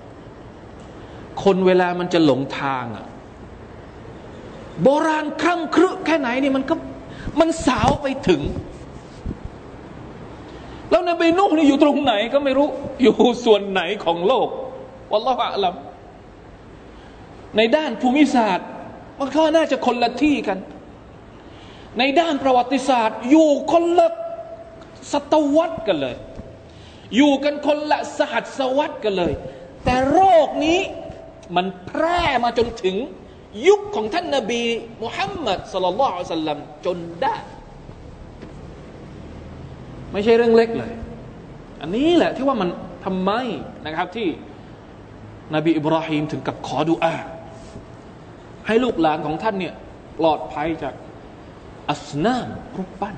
[1.43, 3.05] คนเวลามันจะหลงทางอะ
[4.83, 6.75] โบราณครั่งครึแค่ไหนนี่มันก็
[7.39, 8.41] มันสาวไปถึง
[10.89, 12.67] แล้วนบีนุห์นี่อยู่ตรงไหนก็ไม่รู้
[13.01, 14.47] อยู่ส่วนไหนของโลก
[15.11, 15.75] วัลลอฮฺอัลลัม
[17.57, 18.67] ในด้านภูมิศาสตร์
[19.19, 20.57] มันก็น่าจะคนละที่กัน
[21.99, 24.07] ในด้านประวัติศาสตร์ อยู่คนละ
[25.11, 26.15] ศตวรรษกันเลย
[27.15, 29.33] อยู่กันคนละสหัสวรรษกันเลย
[29.85, 30.79] แต่โรคนี้
[31.55, 32.95] มันแพร่มาจนถึง
[33.67, 34.61] ยุคของท่านนาบี
[35.03, 37.35] มุฮัมมัดสลลัลลอฮุสัลลัมจนได้
[40.11, 40.91] ไม่ใช่เรื่องเล็กเลย
[41.81, 42.69] อันนี้แหละที่ว่ามัน
[43.05, 43.31] ทำไม
[43.85, 44.27] นะครับที่
[45.55, 47.15] นบีอิบราฮิมถึงกับขอดุอา
[48.67, 49.73] ให้ลูกหลานของท่านเนี่ย
[50.19, 50.93] ปลอดภัยจาก
[51.91, 53.15] อัสนามรูปปั้น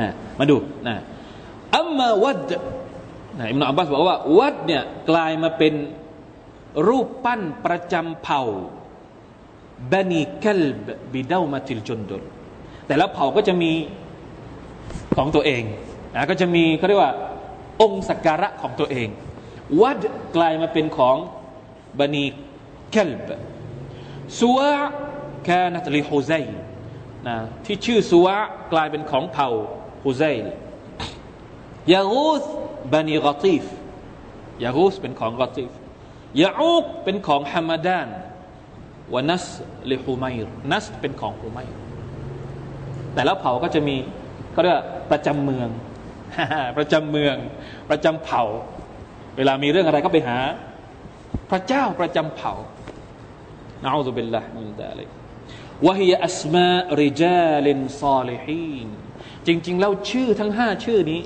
[0.00, 0.96] นะมาดูนะ
[1.76, 2.50] อัมมาวัด
[3.38, 5.74] นะอิมนาอับบาสบอกว่า วัดเนี่ยกลายมาเป็น
[6.88, 8.42] รูปปั้นประจำเผ่า
[9.92, 12.22] บันีกัลบบิดามาติลจุนดุล
[12.86, 13.72] แต่ละเผ่าก็จะมี
[15.16, 15.62] ของตัวเอง
[16.14, 17.14] นะก็จะมีเขาเรียกว่า
[17.80, 19.08] องค์สักการะของตัวเอง
[19.80, 19.98] วัด
[20.36, 21.16] กลายมาเป็นของ
[21.98, 22.24] บันี
[22.94, 23.28] กัลบ
[24.38, 24.58] ซัว
[25.48, 26.32] กานัตลิฮุไซ
[27.26, 28.28] นะที่ชื่อซัว
[28.72, 29.48] กลายเป็นของเผ่า
[30.04, 30.22] ฮุไซ
[31.92, 32.42] ยากูส
[32.92, 33.62] บานีกอตีฟ
[34.64, 35.70] ยากูสเป็นของกอตีฟ
[36.42, 38.08] ยาอูกเป็นของฮามาดาน
[39.14, 39.44] วนัส
[39.90, 41.74] ลิฮุไมร์นัสเป็นของฮุไมร์
[43.14, 43.96] แต่และเผ่าก็จะมี
[44.52, 44.76] เขาเรียก
[45.10, 45.68] ประจำเมือง
[46.78, 47.36] ประจำเมือง
[47.90, 48.42] ประจำเผ่า
[49.36, 50.38] เวลามีเรื่องอะไรก็ไปหา
[51.50, 52.52] พระเจ้าประจำเผ่า
[53.84, 55.08] นะอูซุบิลลาฮ์มินซาลิก
[55.86, 58.88] วะฮียอัสมาริจาลินซาลิฮีน
[59.46, 61.20] จริง ๆ แล้วชื่อทั้งห้าชื่อนี้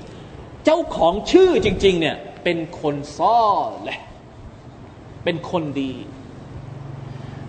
[0.65, 3.39] เจ้าของชื่อจริง ๆ เนี่ย เป็นคนซ้อ
[3.83, 4.01] แหละ
[5.23, 5.93] เป็นคนดี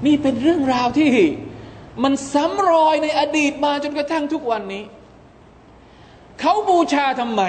[0.05, 1.11] นี่เป็นเรื่องราวที่
[2.05, 4.85] มันซ้ำรอยในอดีตมาจนกระทั่งทุกวันนี้
[6.41, 7.43] เขาบูชาทำไม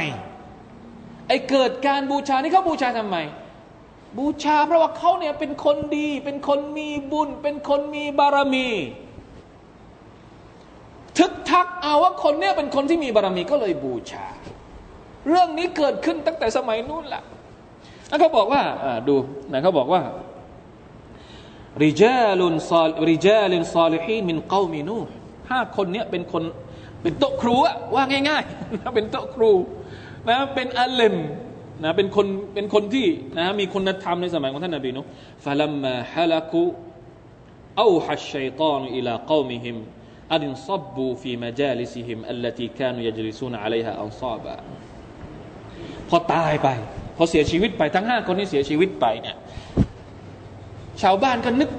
[1.27, 3.17] ไอเกิดการบูชานี่เขาบูชาทำไม
[4.17, 8.67] บูชาเพราะว่าเขาเนี่ยเป็นคนดี เป็นคนมีบุญ เป็นคนมีบารมี
[11.17, 14.25] ทึกทักเอาว่าคนเนี่ยเป็นคนที่มีบารมีก็เลยบูชา
[15.27, 17.23] เรื่องนี้เกิดขึ้นตั้งแต่สมัยนู้นแหละ
[18.09, 18.61] แล้วเขาบอกว่า
[19.07, 19.15] ดู
[19.51, 20.01] นะเขาบอกว่า
[21.83, 24.97] رجال صال رجال صالحين من قوم نوح
[25.51, 26.43] ห้าคนเนี้ยเป็นคน
[27.01, 29.51] เป็นโต๊ะครูอะว่าง่ายๆเป็นโต๊ะครู
[30.27, 31.15] นะเป็นอาเลม
[31.83, 35.01] นะเป็นคนเป็นคนที่นะมีคุณธรรมในสมัยของท่านนบีนุ
[35.45, 36.63] ฟะลัมมาฮะลักุ
[37.77, 39.77] เอาฮัชชัยตานอิลาเกามิฮิม
[40.33, 44.53] อันซับบูฟีมาจาลิซิฮิมอัลลตีกานุยจลิซูนอะลัยฮะอัลซาบะ
[46.09, 46.67] พอตายไป
[47.17, 49.35] พอเสียชีวิตไปทั้งห้าคนนี้เสียชีวิตไปเนี่ย
[51.01, 51.69] ชาวบ้านก็นึก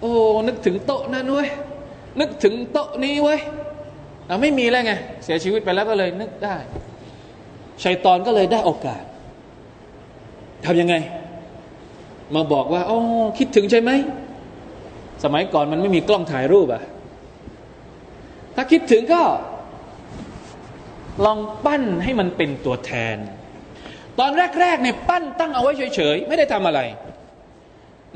[0.00, 0.12] โอ้
[0.46, 1.48] นึกถึงโต๊ะนั้นเว้ย
[2.20, 3.40] นึกถึงโต๊ะนี้เว้ย
[4.42, 4.92] ไม่มีแล้วไง
[5.24, 6.56] เสียชีวิตไปแล้วก็เลยนึกได้
[7.84, 9.02] ชัยตอนก็เลยได้โอกาส
[10.66, 10.94] ทำยังไง
[12.34, 12.98] มาบอกว่าอ๋อ
[13.38, 13.90] คิดถึงใช่ไหม
[15.24, 16.82] สมัยก่อนมันไม่มีกล้องถ่ายรูปอะ
[18.54, 19.22] ถ้าคิดถึงก็
[21.24, 23.16] ลองปั้นให้มันเป็นตัวแทน
[24.18, 26.80] ตอนแรกๆเนี่ยปั้นตั้งเอาไว้เฉยๆ ไม่ได้ทำอะไร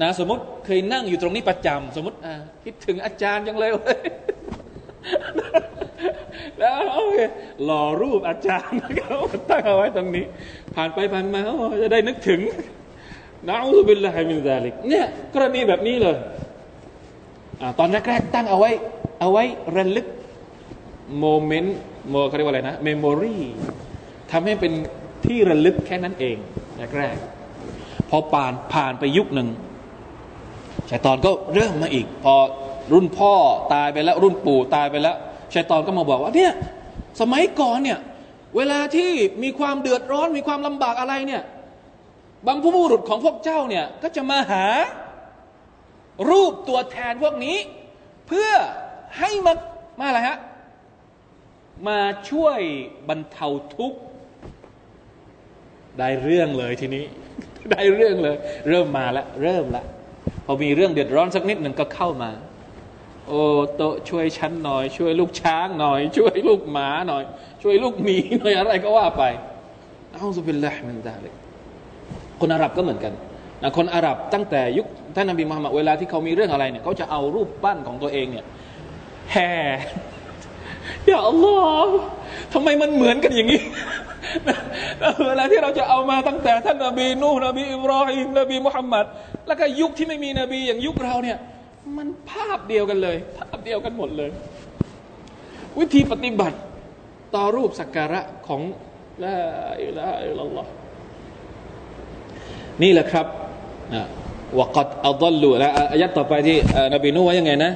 [0.02, 2.16] นะสมมติเคยนั่งอยู่ตรงนี้ประจำสมมติ
[2.64, 3.70] คิดถึงอาจารย์จังเลย
[6.58, 7.18] แล้วโอเค
[7.64, 9.18] หล่อรูปอาจารย์เขา
[9.50, 10.24] ตั้งเอาไว้ตรงนี้
[10.74, 11.40] ผ่านไปผ่านมา
[11.82, 12.40] จะได้นึกถึง
[13.48, 16.16] นะอุบิลลาฮิมินซาลิกเนี่ยกรณีแบบนี้เลย
[17.60, 18.70] อตอนแรกๆตั้งเอาไว้
[19.20, 19.44] เอาไว้
[19.76, 20.06] ระลึก
[21.18, 23.36] moment โมเขาเรียกว่าอะไรนะ memory
[24.30, 24.72] ทำให้เป็น
[25.26, 26.36] ที่ระลึกแค่นั้นเอง
[26.98, 29.48] แรกๆพอผ่านผ่านไปยุคหนึ่ง
[30.90, 32.34] ชัยตอนก็เริ่มมาอีก พอ
[32.92, 33.32] รุ่นพ่อ
[33.74, 35.16] ตายไปแล้ว รุ่นปู่ตายไปแล้ว
[35.54, 36.52] ชัยตอนก็มาบอกว่าเนี่ย
[37.20, 37.98] สมัยก่อนเนี่ย
[38.56, 39.10] เวลาที่
[39.42, 41.42] มีความเดือดร้อนมีความลำบากอะไรเนี่ย
[42.46, 44.64] บางผู้บุรุษของพวกเจ้าเนี่ยก็จะมาหา
[46.30, 47.56] รูปตัวแทนพวกนี้
[48.28, 48.50] เพื่อ
[49.18, 49.52] ให้มา
[49.98, 50.38] มาอะไรฮะ
[51.88, 51.98] มา
[52.30, 52.58] ช่วย
[53.08, 53.98] บรรเทาทุกข์
[55.98, 57.04] ได้เรื่องเลยทีนี้
[57.72, 58.36] ได้เรื่องเลย
[58.68, 59.84] เริ่มมาแล้วเริ่มละ
[60.46, 62.30] พอมีเรื่องเดือดร้อนสักนิดหนึ่งก็เข้ามา
[63.26, 63.40] โอ้
[63.76, 67.22] โตช่วยฉันหน่อย ช่วยลูกช้างหน่อย ช่วยลูกหมาหน่อย
[67.62, 69.22] ช่วยลูกหมีหน่อยอะไรก็ว่าไป
[70.12, 71.34] เอาสุบิลละมันได้เลย
[72.40, 73.12] คนอาหรับก็เหมือนกัน
[73.62, 78.46] นะคนอาหรับตั้งแต่ยุคท่านนบีมุฮัมมัดเวลาที่เขามีเรื่องอะไรเนี่ยเขาจะเอารูปปั้นของตัวเองเนี่ย
[79.32, 79.50] แห่
[81.06, 81.96] อย่าอัลลอฮ์
[82.52, 83.62] ทำไมมันเหมือนกันอย่างนี้
[85.26, 89.06] เวลาที่เราจะเอามาตั้งแต่ท่านนบีนูนบีอิบรอฮิมนบีมุฮัมมัด
[89.50, 91.38] แล้วก็ยุคที่ไม่มีนบี อย่างยุคเราเนี่ย
[91.96, 94.30] มันภาพเดียวกันเลย ภาพเดียวกันหมดเลย
[95.78, 96.58] วิธีปฏิบัติ
[97.34, 98.60] ต่อรูปสักการะของ
[99.24, 99.36] ละ
[99.84, 100.70] อิละอิลลอฮ์
[102.82, 103.26] นี่แหละครับ
[104.58, 106.56] วกัดอัลลูและอายัดต่อไปที่
[106.94, 107.72] นบีนูว่ายังไงนะ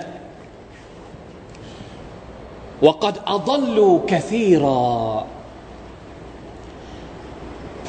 [2.87, 4.83] วกัดอัลลูกซีรอ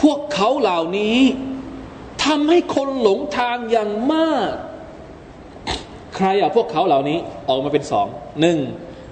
[0.01, 1.19] พวกเขาเหล่านี้
[2.25, 4.51] ทำให้คนหลงทางอย่างมาก
[6.15, 7.17] ใครอะพวกเขาเหล่านี้
[7.49, 8.07] ออกมาเป็นสอง
[8.41, 8.57] หนึ่ง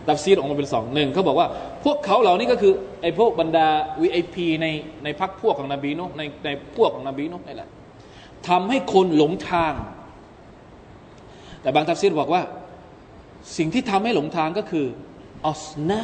[0.08, 1.48] ตัฟซีรออกมาเป็นสองหนึ่งเขาบอกว่า
[1.86, 3.68] พวกเขาเหล่านี้ก็คือไอ้พวกบรรดา
[4.02, 4.68] VIP ใน
[5.04, 7.70] ในพักพวกของนบีนุในในพวกของนบีนุนี่แหละ
[8.50, 9.74] ทำให้คนหลงทาง
[11.62, 12.42] แต่บางทัฟซีรบอกว่า
[13.58, 14.86] สิ่งที่ทำให้หลงทางก็คือ
[15.46, 16.02] ออสนา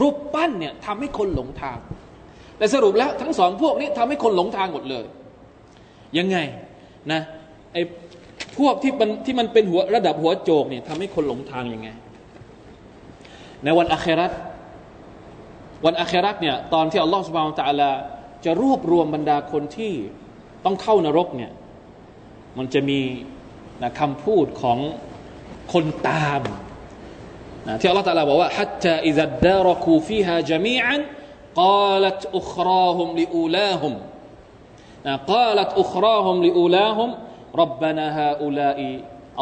[0.00, 1.78] รูปปั้นเนี่ยทำให้คนหลงทาง
[2.58, 5.04] แต่สรุปแล้วทั้งสองพวกนี้ทำให้คนหลงทางหมดเลย
[6.17, 6.37] ยังไง
[7.11, 7.21] นะ
[7.73, 7.81] ไอ้
[8.57, 11.89] พวกที่มันที่มันเป็นหัวระดับหัวโจกเนี่ยทำให้คนหลงทางยังไง
[13.63, 14.31] ในวันอาครัต
[15.85, 17.91] วันอาครัตเนี่ยตอนที่อัลลอฮฺสุบานตะลา
[18.45, 19.93] จะรวบรวมบรรดาคนที่
[20.65, 21.51] ต้องเข้านรกเนี่ย
[22.57, 22.99] มันจะมี
[23.83, 24.79] นะคำพูดของ
[25.73, 26.41] คนตาม
[27.67, 30.97] นะที่อัลลอฮฺตะลาบอกว่า حتى إذا اداركوا فيها جميعا
[31.61, 33.93] قالت أخراهم لأولاهم
[35.30, 37.08] กาลัตอุคราฮุมลิอูลาฮุม
[37.60, 38.88] รับบานาฮาอูลาอี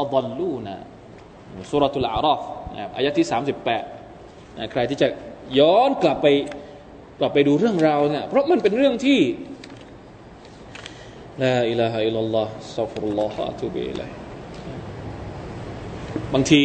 [0.01, 0.75] อัลลูนา
[1.71, 2.40] สุรตุลอาราฟ
[2.97, 3.27] อายะที่
[3.90, 5.09] 38นะใครที่จะ
[5.59, 6.27] ย้อนกลับไป
[7.21, 9.21] กลับไปดูเรื่องราวเนี่ยเพราะมันเป็นเรื่องที่
[11.43, 14.11] لا إله إلا الله أستغفر الله وأتوب إليه
[16.35, 16.62] บางที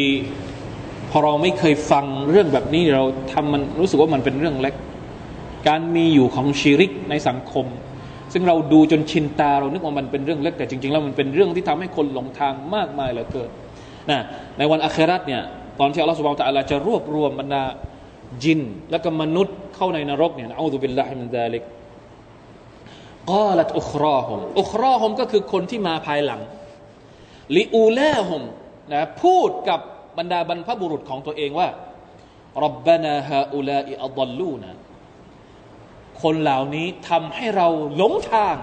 [1.10, 3.04] พอเราไม่เคยฟังเรื่องแบบนี้เรา
[3.34, 4.76] ทำมันรู้สึกว่ามันเป็นเรื่องเล็ก
[5.68, 7.66] การมีอยู่ของชีริกในสังคม
[8.34, 13.50] ซึ่งเราดูจนชินตาเรานึกว่ามันเป็นเรื่องเล็กแต่จริง ๆ แล้วมันเป็นเรื่องที่ทำให้คนหลงทางมากมายเหลือเกิน
[14.10, 14.20] นะ
[14.58, 15.42] ในวันอัคราตเนี่ย
[15.80, 17.64] ตอนที่อัลลอฮฺสุบานตะอัลาจะรวบรวมบรรดา
[18.44, 21.64] จิน และก็มนุษย์เข้าในนรกเนี่ยอูดุบิลลาฮิมินดาลิก
[23.32, 26.42] กาลัตอุครอฮมอุครอฮมก็คือคนที่มาภายหลัง
[27.58, 28.42] ลิอูลาฮม
[28.94, 29.80] นะพูดกับ
[30.18, 31.68] บรรดาบรรพบุรุษของตัวเองว่า
[32.64, 34.72] รับบานาฮาอุลาอิอัลลูนะ
[36.23, 38.57] คนเหล่านี้ทำให้เราหลงทาง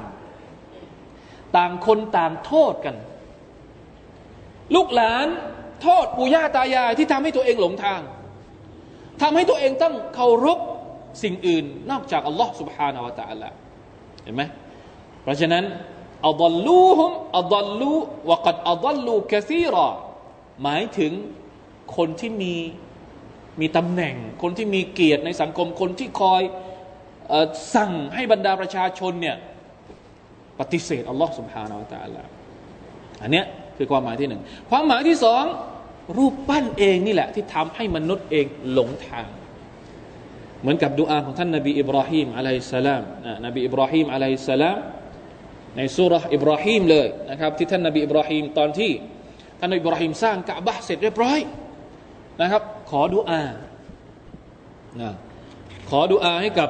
[1.55, 2.95] ต่างคนต่างโทษกัน
[4.75, 5.27] ลูกหลาน
[5.81, 8.01] โทษปู่ย่าตายายที่ทำให้ตัวเองหลงทาง
[9.21, 10.59] ทำให้ตัวเองต้องเคารพ
[11.23, 13.49] สิ่งอื่น นอกจากอัลลอฮ์ سبحانه และ تعالى
[14.23, 14.43] เห็นไหม
[15.21, 15.63] เพราะฉะนั้น
[16.27, 17.93] อัลลูฮุมอัลลู
[18.29, 19.87] วะกัดอัลลูกะซีรอ
[20.63, 21.11] หมายถึง
[21.97, 22.55] คนที่มี
[23.59, 26.68] มีตำแหน่ง คนที่มีเกียรติในสังคม คนที่คอยอ
[27.74, 29.36] สั่งให้บรรดาประชาชนเนี่ย
[30.60, 32.22] ปฏิเสธอัลลอฮ์สุบฮานาอัลตะลา
[33.22, 33.44] อันเนี้ย
[33.76, 34.40] คือความหมายที่หนึ่ง
[34.70, 35.44] ความหมายที่สอง
[36.18, 39.26] รูปปั้นเองนี่แหละ ที่ทำให้มนุษย์เองหลงทาง
[40.60, 44.78] เหมือนกับดุอาของท่านนบีอิบราฮิมอะลัยสลามนะนบีอิบราฮิมอะลัยสลาม
[45.76, 48.92] ในสุรอิบราฮิมเลยนะครับที่ท่านนบีอิบราฮิมตอนที่
[49.60, 51.38] ท่านอิบราฮิมสร้างกะบะเสร็จเรียบร้อย
[52.40, 53.42] นะครับ ขอดุอา
[55.00, 55.10] นะ
[55.90, 56.68] ขอดุอาให้กับ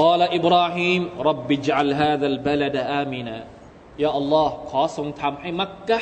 [0.00, 3.36] กอลอิบราฮิมรับบิจัลฮาดัลบลดอามินา
[4.02, 5.98] ยาอัลลอฮ์ขอทรงทำให้มักกะ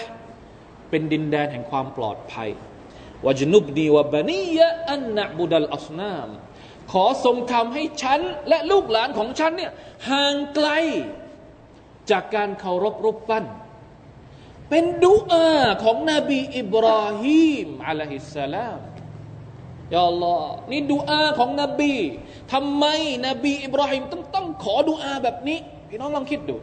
[0.91, 2.49] เป็นดินแดนแห่งความปลอดภัย
[3.27, 6.29] วจนุบนีวะบานียะอันนะบุดัลอัสนาม
[6.93, 9.73] ขอทรงทำให้ฉัน และลูกหลานของฉันเนี่ย
[10.11, 10.69] ห่างไกล
[12.11, 13.45] จากการเคารพรูปปั้น
[14.71, 15.49] เป็นดุอา
[15.85, 18.79] ของนบีอิบราฮิมอะลัยฮิสสลาม
[19.95, 20.39] ยาลอ
[20.71, 21.95] นี่ดุอาของนบี
[22.53, 22.85] ทำไม
[23.27, 25.59] นบีอิบราฮิมต้องต้องขอดุอาแบบนี้
[25.89, 26.57] พี่น้องลองคิดดู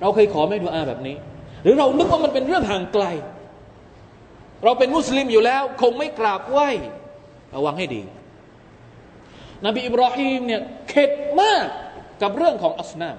[0.00, 1.16] เราเคยขอไหมดุอาแบบนี้
[1.62, 3.04] หรือเรานึกว่ามันเป็นเรื่องห่างไกล
[4.64, 6.68] เราเป็นมุสลิมอยู่แล้ว คงไม่กราบไหว้
[7.54, 8.02] ระวังให้ดี
[9.66, 11.10] นบีอิบราฮิมเนี่ยเข็ด
[11.40, 11.66] มาก
[12.22, 13.16] กับเรื่องของอัสนาม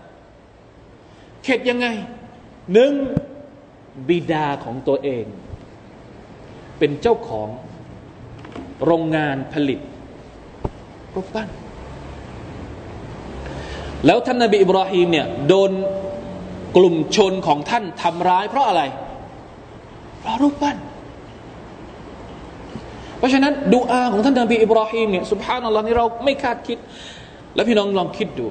[1.43, 1.87] เข็ดยังไง
[2.73, 2.93] หนึ่ง
[4.07, 5.25] บิดาของตัวเอง
[6.79, 7.47] เป็นเจ้าของ
[8.85, 9.79] โรงงานผลิต
[11.15, 11.47] รูปปั้น
[14.05, 15.71] แล้วท่านนบีอิบราฮิมเนี่ยโดน
[16.77, 18.81] กลุ่มชนของท่านทำร้ายเพราะอะไร
[20.19, 20.77] เพราะรูปปั้น
[23.17, 26.77] เพราะฉะนั้นดูอาของท่านนบีอิบราฮิมเนี่ยสุภาพนัลลอฮ์นี่เราไม่คาดคิด
[27.55, 28.45] แล้วพี่น้องลองคิดดู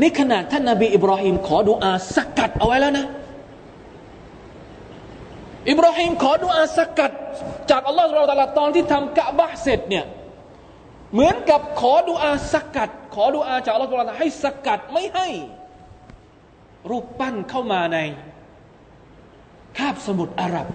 [0.00, 3.06] นี่ขนาดท่านนบีอิบราฮิมขอดูอาสกัดเอาไว้แล้วนะ
[5.70, 7.10] อิบราฮิมขอดูอาสกัด
[7.70, 10.04] จากอัลลอฮฺสุบตาลาตอนที่ทำกะบะเสร็จเนี่ย
[11.12, 15.28] เหมือนกับขอดูอาสกัด ขอดูอาจากอัลลอฮฺสุบตาลาให้สกัดไม่ให้
[16.90, 17.98] รูปปั้นเข้ามาใน
[19.78, 20.66] คาบสมุทรอาหรับ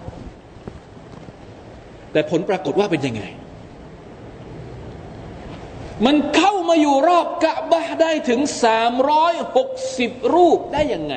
[2.12, 3.22] แต่ผลปรากฏว่าเป็นยังไง
[6.06, 11.14] มันเข้ามาอยู่รอบกะบะได้ถึงสามร้อยหกสิบรูปได้ยังไง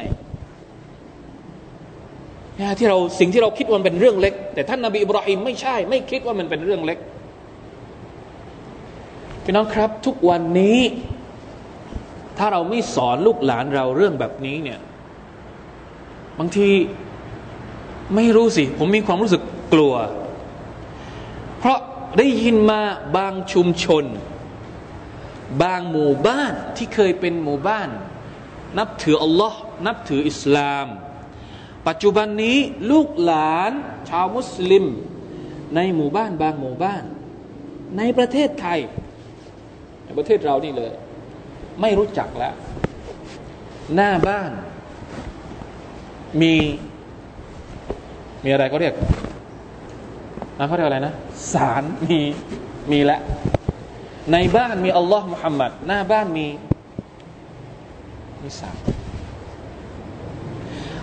[2.79, 6.99] ที่เราสิ่งที่เราคิดว่าเป็นเรื่องเล็ก แต่ท่านนาบีอิบราฮิมไม่ใช่ ไม่คิดว่ามันเป็นเรื่องเล็ก
[9.43, 10.79] พี่น้องครับ ทุกวันนี้
[12.37, 14.79] ถ้าเราไม่สอนลูกหลานเราเรื่องแบบนี้เนี่ย
[16.39, 16.69] บางที
[18.15, 19.41] ไม่รู้สิ ผมมีความรู้สึก
[19.73, 19.93] กลัว
[21.59, 21.79] เพราะ
[22.17, 22.81] ได้ยินมา
[23.17, 24.05] บางชุมชน
[25.63, 27.89] บางหมู่บ้านที่เคยเป็นหมู่บ้าน
[28.77, 30.87] นับถืออัลลอฮ์นับถืออิสลาม
[31.87, 32.57] ปัจจุบันนี้
[32.91, 33.71] ลูกหลาน
[34.09, 34.85] ชาวมุสลิม
[35.75, 37.03] ในหมู่บ้านบางหมู่บ้าน
[37.97, 38.79] ในประเทศไทย
[40.05, 40.91] ในประเทศเรานี่เลย
[41.81, 42.53] ไม่รู้จักแล้ว
[43.95, 44.51] หน้าบ้าน
[46.41, 46.53] มี
[48.43, 48.93] มีอะไรเขาเรียก
[50.57, 51.13] นะเขาเรียกอะไรนะ
[51.53, 52.19] สารมี
[52.91, 53.21] มีแล้ว
[54.31, 56.47] ในบ้านมีอัลลอฮ์มุฮัมมัดหน้าบ้านมี
[58.41, 58.77] มีสาม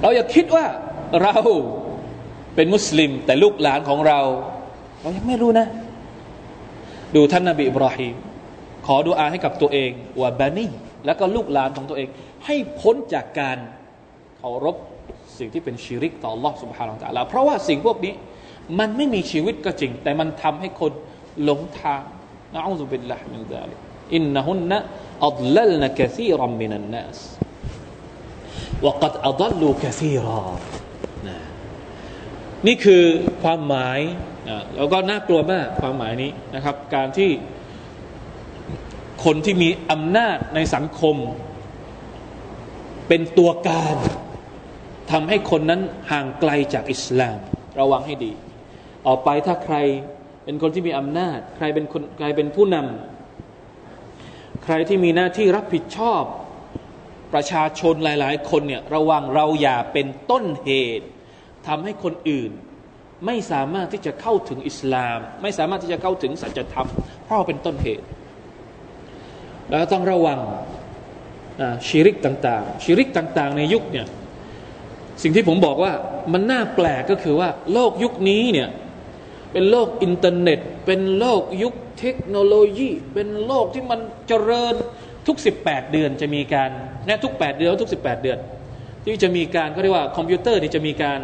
[0.02, 0.66] เราอย่าคิดว่า
[1.24, 1.36] เรา
[2.56, 4.20] เป็นมุสลิม แต่ลูกหลานของเรา
[5.02, 5.68] เรายังไม่รู้นะ
[7.16, 8.16] ดูท่านนาบีอิบราฮิม
[8.86, 10.68] ขอดูอาให้กับตัวเองว่าบานี
[11.06, 12.10] แล้วก็ลูกหลานของตัวเอง
[12.46, 13.58] ให้พ้นจากการ
[14.38, 14.76] เคารพ
[15.38, 18.14] สิ่งที่เป็นชีริกต่อ Allah سبحانه และ تعالى เพราะว่าสิ่งพวกนี้
[18.80, 20.92] มันไม่มีชีวิตก็จริง แต่มันทำให้คน
[21.44, 22.02] หลงทาง
[22.56, 23.78] นะอูซุบิลลาฮิมินซาลิก
[24.16, 24.78] อินนะฮุนนะ
[25.28, 27.20] อัดลัลนะกะซีรัมมินันนัส
[28.87, 30.41] วกัดอัลลูกะซีรอ
[31.29, 31.39] นะ
[32.67, 33.05] นี่คือ
[33.43, 33.99] ความหมาย
[34.77, 37.31] แล้วก็น่ากลัวมากความหมายนี้นะครับ การที่
[39.25, 41.17] คนที่มีอำนาจในสังคม
[43.09, 43.97] เป็นตัวการ
[45.11, 45.81] ทำให้คนนั้น
[46.11, 47.39] ห่างไกลจากอิสลาม
[47.81, 48.33] ระวังให้ดี
[49.07, 49.77] ออกไปถ้าใคร
[50.45, 56.23] เป็นคนที่มีอำนาจ ใครเป็นคนใครเป็นผู้นำใครที่มีหน้าที่รับผิดชอบ
[57.33, 61.07] ประชาชนหลาย ๆ คนเนี่ยระวังเราอย่าเป็นต้นเหตุ
[61.67, 62.51] ทำให้คนอื่น
[63.27, 66.89] ไม่สามารถที่จะเข้าถึงอิสลาม ไม่สามารถที่จะเข้าถึงสัจธรรม
[67.25, 68.07] เพราะเป็นต้นเหตุ
[69.69, 70.39] แล้วต้องระวัง
[71.87, 74.07] ชีริกต่าง ๆ ชีริกต่าง ๆ ในยุคเนี่ย
[75.23, 75.93] สิ่งที่ผมบอกว่า
[76.33, 78.69] มันน่าแปลกก็คือว่า โลกยุคนี้เนี่ย
[79.53, 84.75] เป็นโลกอินเทอร์เน็ต เป็นโลกยุคเทคโนโลยี เป็นโลกที่มันเจริญ
[85.27, 86.71] ทุก 18 เดือนจะมีการ
[87.07, 88.39] นะทุก 8 เดือนทุก 18 เดือน
[89.05, 91.21] ที่จะมีการเขาเรียกว่าคอมพิวเตอร์นี่จะมีการ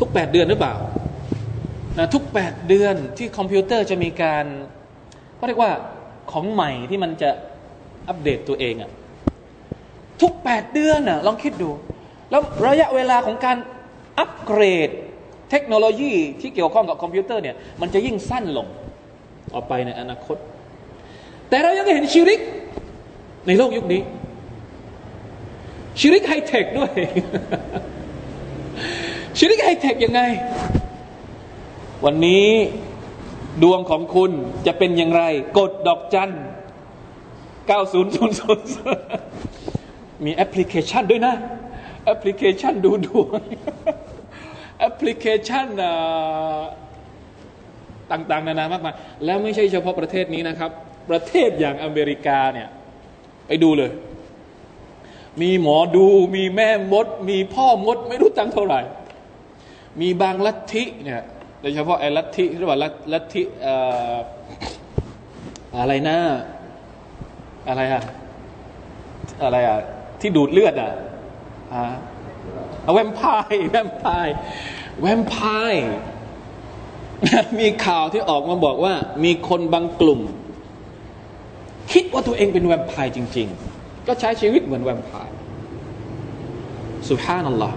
[0.00, 0.74] ทุก 8 เดือนหรือเปล่า
[1.98, 4.44] นะทุก 8 เดือนที่คอมพิวเตอร์จะมีการ
[5.36, 5.72] เขาเรียกว่า
[6.32, 7.30] ของใหม่ที่มันจะ
[8.08, 8.90] อัปเดตตัวเองอะ
[10.22, 11.70] ทุก 8 เดือนอะลองคิดดู
[12.30, 13.56] แล้วระยะเวลาของการ
[14.18, 14.90] อัปเกรด
[15.50, 18.66] เทคโนโลยีที่เกี่ยวข้องกับคอมพิวเตอร์เนี่ยมันจะยิ่งสั้นลง
[19.52, 20.36] ต่อไปในอนาคต
[21.52, 22.40] แต่เรายังเห็นชีริก
[23.46, 24.02] ในโลกยุคนี้
[25.98, 26.92] ชีริกไฮเทคด้วย
[29.38, 30.20] ชีริกไฮเทคยังไง
[32.04, 32.46] วันนี้
[33.62, 34.30] ดวงของคุณ
[34.66, 35.22] จะเป็นอย่างไร
[35.58, 36.36] กดดอกจัน9000
[40.24, 41.34] มีแอปพลิเคชันด้วยนะ
[42.04, 43.40] แอปพลิเคชันดูดวง
[44.78, 45.66] แอปพลิเคชัน
[48.10, 48.94] ต่างๆ นานามากมาย
[49.24, 50.72] แล้วไม่ใช่เฉพาะประเทศนี้นะครับ
[51.08, 52.68] ประเทศอย่างอเมริกาเนี่ย
[53.46, 53.90] ไปดูเลย
[55.42, 58.80] มีหมอดู มีแม่มด มีพ่อมด ไม่รู้จังเท่าไหร่
[60.00, 61.22] มีบางลัทธิเนี่ย
[61.60, 62.78] โดยเฉพาะไอ้ลัทธิที่ว่า
[63.12, 63.42] ลัทธิ
[65.78, 66.18] อะไรนะ
[67.68, 68.02] อะไรอะ
[69.44, 69.78] อะไรอะ
[70.20, 70.92] ที่ดูดเลือดอะ
[72.92, 74.34] แวมไพร์แวมไพร์
[75.00, 75.36] แวมไพ
[75.70, 75.86] ร์
[77.58, 78.94] มีข่าวที่ออกมาบอกว่า
[79.24, 80.20] มีคนบางกลุ่ม
[81.92, 85.34] คิดว่าตัวเองเป็นแวมไพร์จริง ๆ ก็ใช้ชีวิตเหมือนแวมไพร์
[87.08, 87.76] สุภานัลลอฮ์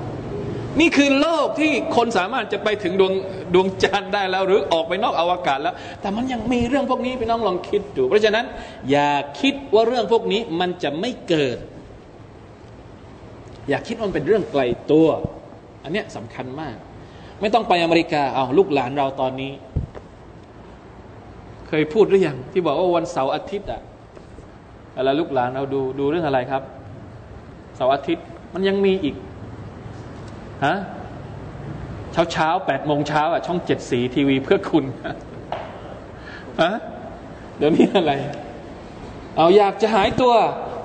[0.79, 3.13] นี่คือโลกที่คนสามารถจะไปถึงดวง
[3.53, 8.45] ดวงจันทร์ได้แล้ว หรือออกไปนอกอวกาศแล้ว แต่มันยังมีเรื่องพวกนี้พี่น้องลองคิดดู เพราะฉะนั้น
[8.91, 9.09] อย่า
[9.41, 11.57] คิดว่าเรื่องพวกนี้มันจะไม่เกิด
[13.69, 14.61] อย่าคิดว่ามันเป็นเรื่องไกล
[14.91, 15.07] ตัว
[15.83, 16.75] อันเนี้ยสำคัญมาก
[17.41, 19.51] ไม่ต้องไปอเมริกาเอาลูกหลานเราตอนนี้
[21.67, 23.81] เคยพูดหรือยังที่บอกว่าวันเสาร์อาทิตย์อะ
[24.97, 26.63] อะไรลูกหลานเราดูดูเรื่องอะไรครับ
[27.75, 29.15] เสาร์อาทิตย์มันยังมีอีก
[30.65, 30.75] ฮะ
[32.11, 34.85] เช้าเช้าแปดโมงเช้าอะช่องเจ็ดสีทีวีเพื่อคุณ
[36.61, 36.71] ฮะ
[37.57, 38.13] เดี๋ยวนี้อะไร
[39.37, 40.33] เอาอยากจะหายตัว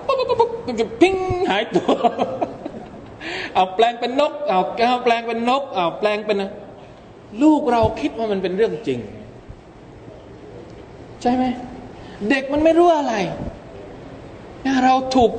[0.07, 0.51] ปุ๊บปุ๊บปุ๊บ
[1.01, 1.17] ปิ้ง
[1.51, 1.91] หายตัว
[3.55, 6.39] เอาแปลงเป็นนก เอาแปลงเป็นนก เอาแปลงเป็น
[7.43, 8.99] ลูกเราคิดว่ามันเป็นเรื่องจริง
[11.23, 11.45] ใช่ไหม
[12.31, 13.15] เด็กมันไม่รู้อะไร
[14.85, 15.31] เราถูก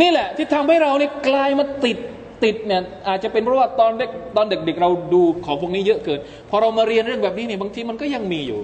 [0.00, 1.98] นี่แหละ ที่ทำให้เราเนี่ยกลายมาติด
[2.44, 8.60] ติดเนี่ยอาจจะเป็นเพราะว่าตอนเด็กตอนเด็กๆ เราดูของพวกนี้เยอะเกินพอเรามาเรียนเรื่องแบบนี้เนี่ยบางทีมันก็ยังมีอยู่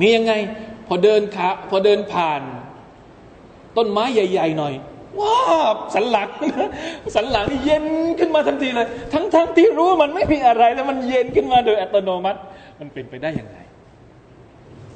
[0.00, 0.32] มียังไง
[0.88, 2.42] พอเดินขาพอเดินผ่าน
[3.76, 4.74] ต้นไม้ใหญ่ ๆ หน่อย
[5.20, 5.36] ว้า
[5.94, 6.28] สันหลัง
[7.14, 7.84] สันหลังเย็น
[8.18, 12.40] ขึ้นมาทันทีเลย ทั้งๆทที่รู้มันไม่มีอะไรแล้วมันเย็นขึ้นมาโดยอัตโนมัติ
[12.80, 13.58] มันเป็นไปได้ยังไง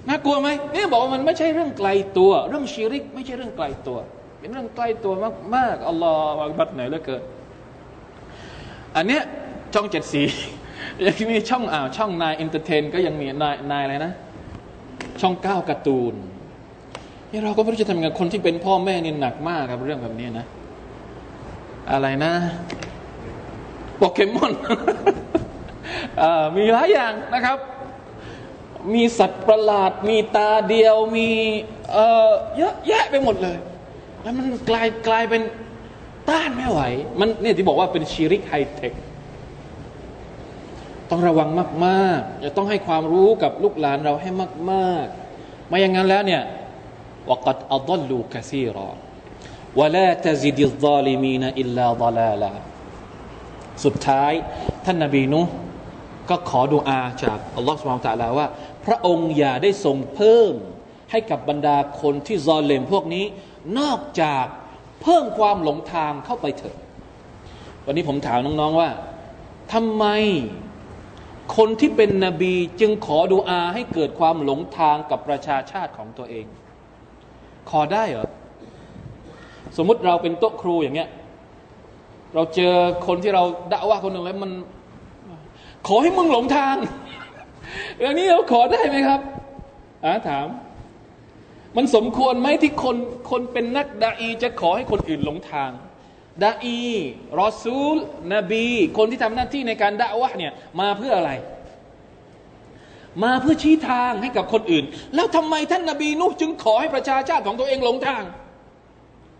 [0.09, 1.89] น่ากลัวไหมเนี่ยบอกว่ามันไม่ใช่เรื่องไกล
[2.19, 3.99] ตัว เรื่องชีริก ไม่ใช่เรื่องไกลตัว
[4.39, 5.13] เป็นเรื่องใกล้ตัว
[5.55, 7.23] มากๆالله أكبرไหนเหลือเกิน
[8.97, 9.23] อันเนี้ย
[9.75, 10.23] ช่องเจ็ดสี
[11.07, 14.13] ยังมีช่องอ่าวช่องนายอินเตอร์เทน ก็ยังมีนายนายอะไรนะ
[15.21, 16.15] ช่องเก้าการ์ตูน
[17.31, 20.47] นี่เราก็ไม่รู้จะทำยังไงคนที่เป็นพ่อแม่นี่หนักมากครับเรื่องแบบนี้นะ
[21.93, 22.33] อะไรนะ
[23.99, 24.53] โปเกมอน
[26.57, 27.59] มีหลายอย่างนะครับ
[28.95, 31.29] มีสัตว์ประหลาด มีตาเดียว มี
[32.57, 33.59] เยอะแยะไปหมดเลย
[34.23, 35.43] แล้วมันกลายกลายเป็น
[36.29, 36.81] ต้านไม่ไหว
[37.21, 38.93] มันเนี่ยที่บอกว่าเป็นชีริกไฮเทค
[41.11, 41.49] ต้องระวัง
[41.87, 44.31] มากๆจะต้องให้ความรู้กับลูกหลานเราให้
[44.73, 46.43] มากๆ ไม่อย่างนั้นแล้วเนี่ย
[47.31, 48.89] วกัดอัลลูกซีรอ
[49.79, 52.53] วะลาตซิดิลซาลิมีนอิลลาดลาลา
[53.85, 54.33] สุดท้าย
[54.85, 55.41] ท่านนบีนุ
[56.31, 58.47] ก็ขอดุอาจากอัลลอฮฺสุบานตะลาว่า
[58.91, 60.53] ระองค์อย่าได้ทรงเพิ่ม
[61.11, 63.25] ให้กับบรรดาคนที่ซอเลมพวกนี้
[63.79, 64.45] นอกจาก
[65.03, 66.77] เพิ่มความหลงทางเข้าไปเถอะ
[67.85, 68.91] วันนี้ผมถามน้องๆว่า
[69.73, 70.05] ทำไม
[71.57, 76.47] คนที่เป็นนบีจึงขอดูอาให้เกิดความหลงทางกับประชาชาติของตัวเอง
[77.71, 78.29] ขอได้เหรอ
[79.77, 81.11] สมมุติเราเป็นโต๊ะครูอย่างเงี้ย
[82.35, 82.75] เราเจอ
[83.07, 84.53] คนที่เราด่าว่าคนหนึ่งแล้วมัน
[85.87, 86.77] ขอให้มึงหลงทาง
[88.01, 89.21] อย่างนี้เราขอได้ไหมครับ
[90.05, 90.49] อาถาม
[91.77, 92.97] มันสมควรไหมที่คน
[93.31, 95.71] คนเป็นนักดาอีจะขอให้คนอื่นหลงทาง
[96.43, 96.81] ดาอี
[97.41, 97.97] รอซูล
[98.35, 98.67] นบี
[98.97, 101.33] คนที่ทำหน้าที่ในการด่าวะเนี่ยมาเพื่ออะไร
[103.25, 108.23] มาเพื่อชี้ทางให้กับคนอื่น แล้วทำไมท่านนบีนุจึงขอให้ประชาชาติของตัวเองหลงทาง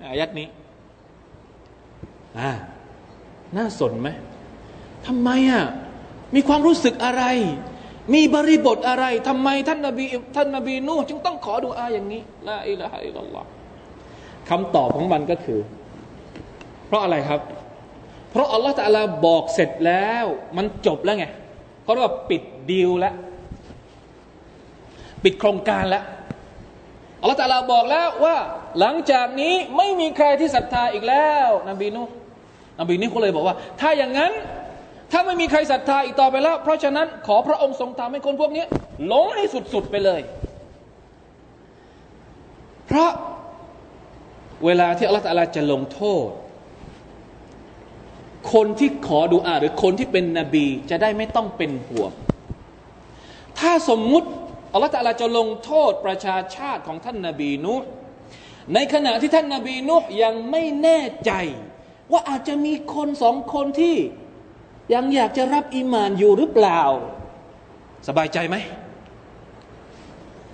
[0.01, 0.49] อายัดนี้
[2.39, 2.51] อ่า
[3.57, 4.09] น่าสนไหม
[5.07, 5.65] ทำไมอะ
[6.35, 7.25] มีความรู้สึกอะไร
[8.15, 10.05] มีบริบทอะไรทำไมท่านนบี
[10.37, 13.45] ท่านนบีนูจึงต้องขอดูอาอย่างนี้ละอิละฮะอิลลัลลอฮ
[14.51, 15.61] คำตอบของมันก็คือ
[16.87, 17.41] เพราะอะไรครับ
[18.31, 20.25] เพราะอัลลอฮฺตะลาบอกเสร็จแล้ว
[20.57, 21.27] มันจบแล้วไง
[21.83, 23.15] เขาเรียกว่าปิดดีลแล้ว
[25.25, 26.05] ปิดโครงการแล้ว
[27.21, 28.37] อัลลอฮฺตะลาบอกแล้วว่า
[28.81, 32.03] หลังจากนี้ไม่มีใครที่ศรัทธาอีกแล้ว นบีนู
[32.81, 34.33] นบีนี่เขาเลยบอกว่า ถ้าอย่างนั้น
[35.13, 38.65] ถ้าไม่มีใครศรัทธาอีกต่อไปแล้ว เพราะฉะนั้นขอพระองค์ทรงทำให้คนพวกนี้
[39.07, 39.45] หลงให้
[39.75, 40.21] สุดๆไปเลย
[42.87, 43.11] เพราะ
[44.65, 45.25] เวลาที่อัลลอฮฺ
[45.57, 46.29] จะลงโทษ
[48.53, 52.13] คนที่ขอดูอาหรือคนที่เป็นนบีจะได้ไม่ต้องเป็นห่วง
[53.59, 54.29] ถ้าสมมุติ
[54.73, 57.75] อัลลอฮฺจะลงโทษประชาชาติของท่านนาบีนุ
[58.75, 61.33] ในขณะที่ท่านนาบีนุยังไม่แน่ใจ
[62.13, 63.97] ว่าอาจจะมีคนสองคนที่
[64.95, 66.81] ยังอยากจะรับอิมานอยู่หรือเปล่า
[68.09, 68.57] สบายใจไหม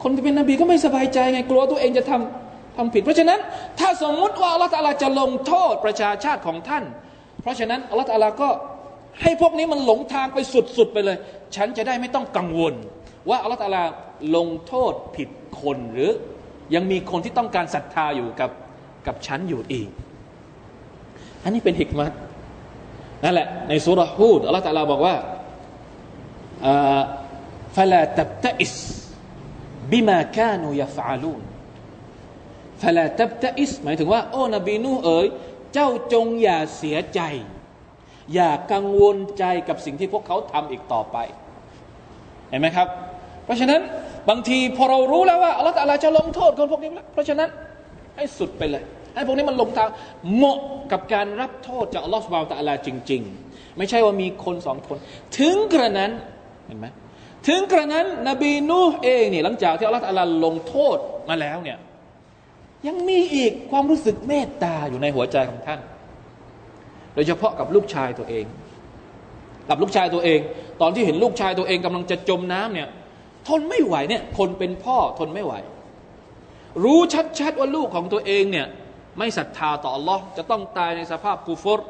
[0.03, 3.41] คนที่เป็นนบีก็ไม่สบายใจไงกลัวตัวเองจะทำทำผิด เพราะฉะนั้น
[3.81, 6.85] ถ้าสมมุติว่าอัลลอฮฺจะลงโทษประชาชาติของท่าน
[7.43, 8.49] เพราะฉะนั้นอัลลอฮฺก็
[9.23, 10.39] ให้พวกนี้มันหลงทางไป
[10.77, 11.17] สุด ๆ ไปเลย
[11.57, 12.75] ฉันจะได้ไม่ต้องกังวล
[13.29, 13.77] ว่าอัลลอฮฺ
[14.37, 15.29] ลงโทษผิด
[15.61, 16.13] คนหรือ
[16.75, 18.51] ยังมีคนที่ต้องการศรัทธาอยู่กับ
[19.07, 19.89] กับฉันอยู่อีก
[21.43, 22.13] อันนี้เป็นหิกมัต
[23.23, 25.17] นั่นแหละในสุรฮูดอัลลอฮฺตะลาบอกว่า
[27.77, 28.75] ฟลาตับตอิส
[29.93, 31.43] บิมาคานูยฟาลูน
[32.83, 35.27] ฟลาตับตอิสหมายถึงว่า โอ้นบีนูเอ๋ย
[35.75, 37.21] เจ้าจงอย่าเสียใจ
[38.35, 41.17] อย่ากังวลใจกับสิ่งที่พวกเขาทำอีกต่อไป
[42.51, 42.89] เห็นไหมครับ
[43.45, 43.81] เพราะฉะนั้น
[44.29, 47.49] บางทีพอเรารู้แล้วว่าอัลลอฮฺจะลงโทษคนพวกนี้แล้วเพราะฉะนั้น
[48.17, 48.85] ให้สุดไปเลย
[49.15, 49.89] ให้พวกนี้มันลงทาง
[50.37, 50.59] เหมาะ
[50.93, 54.97] กับการรับโทษจากอัลลอฮฺสุบานตะอลาจริง ๆ ไม่ใช่ว่ามีคนสองคน
[55.39, 56.11] ถึงกระนั้น
[56.67, 56.87] เห็นไหม
[57.49, 60.97] ถึงกระนั้น นบีนูฮ์เองเนี่ยหลังจากที่อัลลอฮฺลงโทษ
[61.29, 61.79] มาแล้วเนี่ย
[62.87, 65.81] ยังมีอีกความรู้สึกเมตตาอยู่ในหัวใจของท่าน
[67.15, 68.45] โดยเฉพาะกับลูกชายตัวเอง
[69.69, 70.41] กับลูกชายตัวเอง
[70.81, 72.89] ตอนที่เห็นลูกชายตัวเองกำลังจะจมน้ำเนี่ย
[73.49, 75.55] ทนไม่ไหวเนี่ยคนเป็นพ่อทนไม่ไหว
[76.85, 77.01] รู้
[77.39, 78.67] ชัดๆว่าลูกของตัวเองเนี่ย
[79.19, 81.81] ไม่ศรัทธาต่อ Allah จะต้องตายในสภาพกูฟร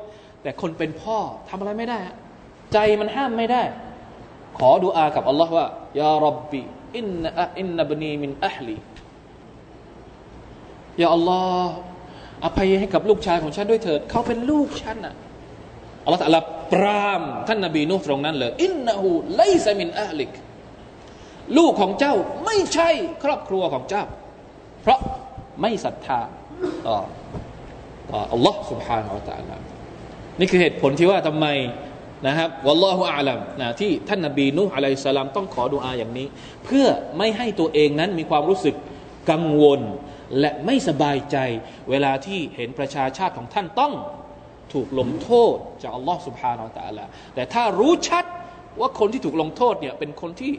[0.43, 1.19] แต่คนเป็นพ่อ
[1.49, 1.99] ทำอะไรไม่ได้
[2.73, 3.63] ใจมันห้ามไม่ได้
[4.59, 5.67] ขอดุอากับ Allah ว่า
[6.01, 8.77] يا ربي إن إن ابني من أهلي يا
[11.03, 11.75] الله
[12.45, 15.15] อภัยให้กับลูกชายของฉันด้วยเถิด เขาเป็นลูกฉันอะ
[16.05, 16.41] อัลลอฮฺตะลา
[16.73, 20.33] ปราม ท่านนบีนูตรงนั้นเลย إنه ليس من أهلك
[21.59, 22.15] ลูกของเจ้า
[22.45, 22.91] ไม่ใช่
[23.25, 24.05] ครอบครัวของเจ้า
[24.83, 25.01] เพราะ
[25.61, 26.21] ไม่ศรัทธา
[26.88, 26.98] ต่อ
[28.12, 29.56] ต่ออัลลอฮ์ سبحانه และ تعالى
[30.40, 31.48] นี่คือเหตุผลที่ว่าทำไม
[32.28, 36.28] นะครับวัลลอฮุอาลัมนะที่ท่านนบีนูอะลัยสลามต้องขอดุอาอย่างนี้
[36.66, 36.88] เพื่อ
[37.18, 38.76] ไม่ให้ตัวเองนั้นมีความรู้สึก
[39.32, 39.82] กังวล
[40.40, 41.38] และไม่สบายใจ
[41.90, 43.94] เวลาที่เห็นประชาชาติของท่านต้อง
[44.74, 48.26] ถูกลงโทษจากอัลลอฮ์ سبحانه และ تعالى แต่ถ้ารู้ชัด
[48.80, 50.52] ว่าคนที่ถูกลงโทษเนี่ยเป็นคนที่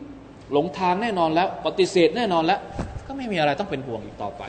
[0.53, 2.61] หลงทางแน่นอนแล้ว ปฏิเสธแน่นอนแล้ว
[3.07, 4.43] ก็ไม่มีอะไรต้องเป็นห่วงอีกต่อไป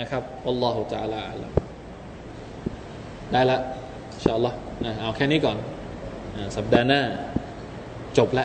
[0.00, 1.20] นะครับอัลลอฮฺ تعالى
[3.32, 3.58] ได้ละ
[4.14, 5.56] อินชาอัลลอฮ์นะเอาแค่นี้ก่อน
[6.56, 7.00] สัปดาห์หน้า
[8.18, 8.44] จบละ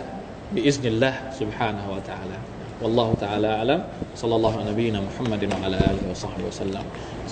[0.53, 2.37] บิอิสนิลลาห์ سبحانه และ تعالى
[2.81, 3.79] والله تعالى أعلم
[4.15, 6.85] صلى الله على نبينا محمد وعلى آله وصحبه وسلم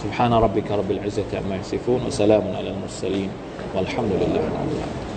[0.04, 3.30] سبحان ربك رب العزة عما يصفون وسلام على المرسلين
[3.76, 5.15] والحمد لله رب العالمين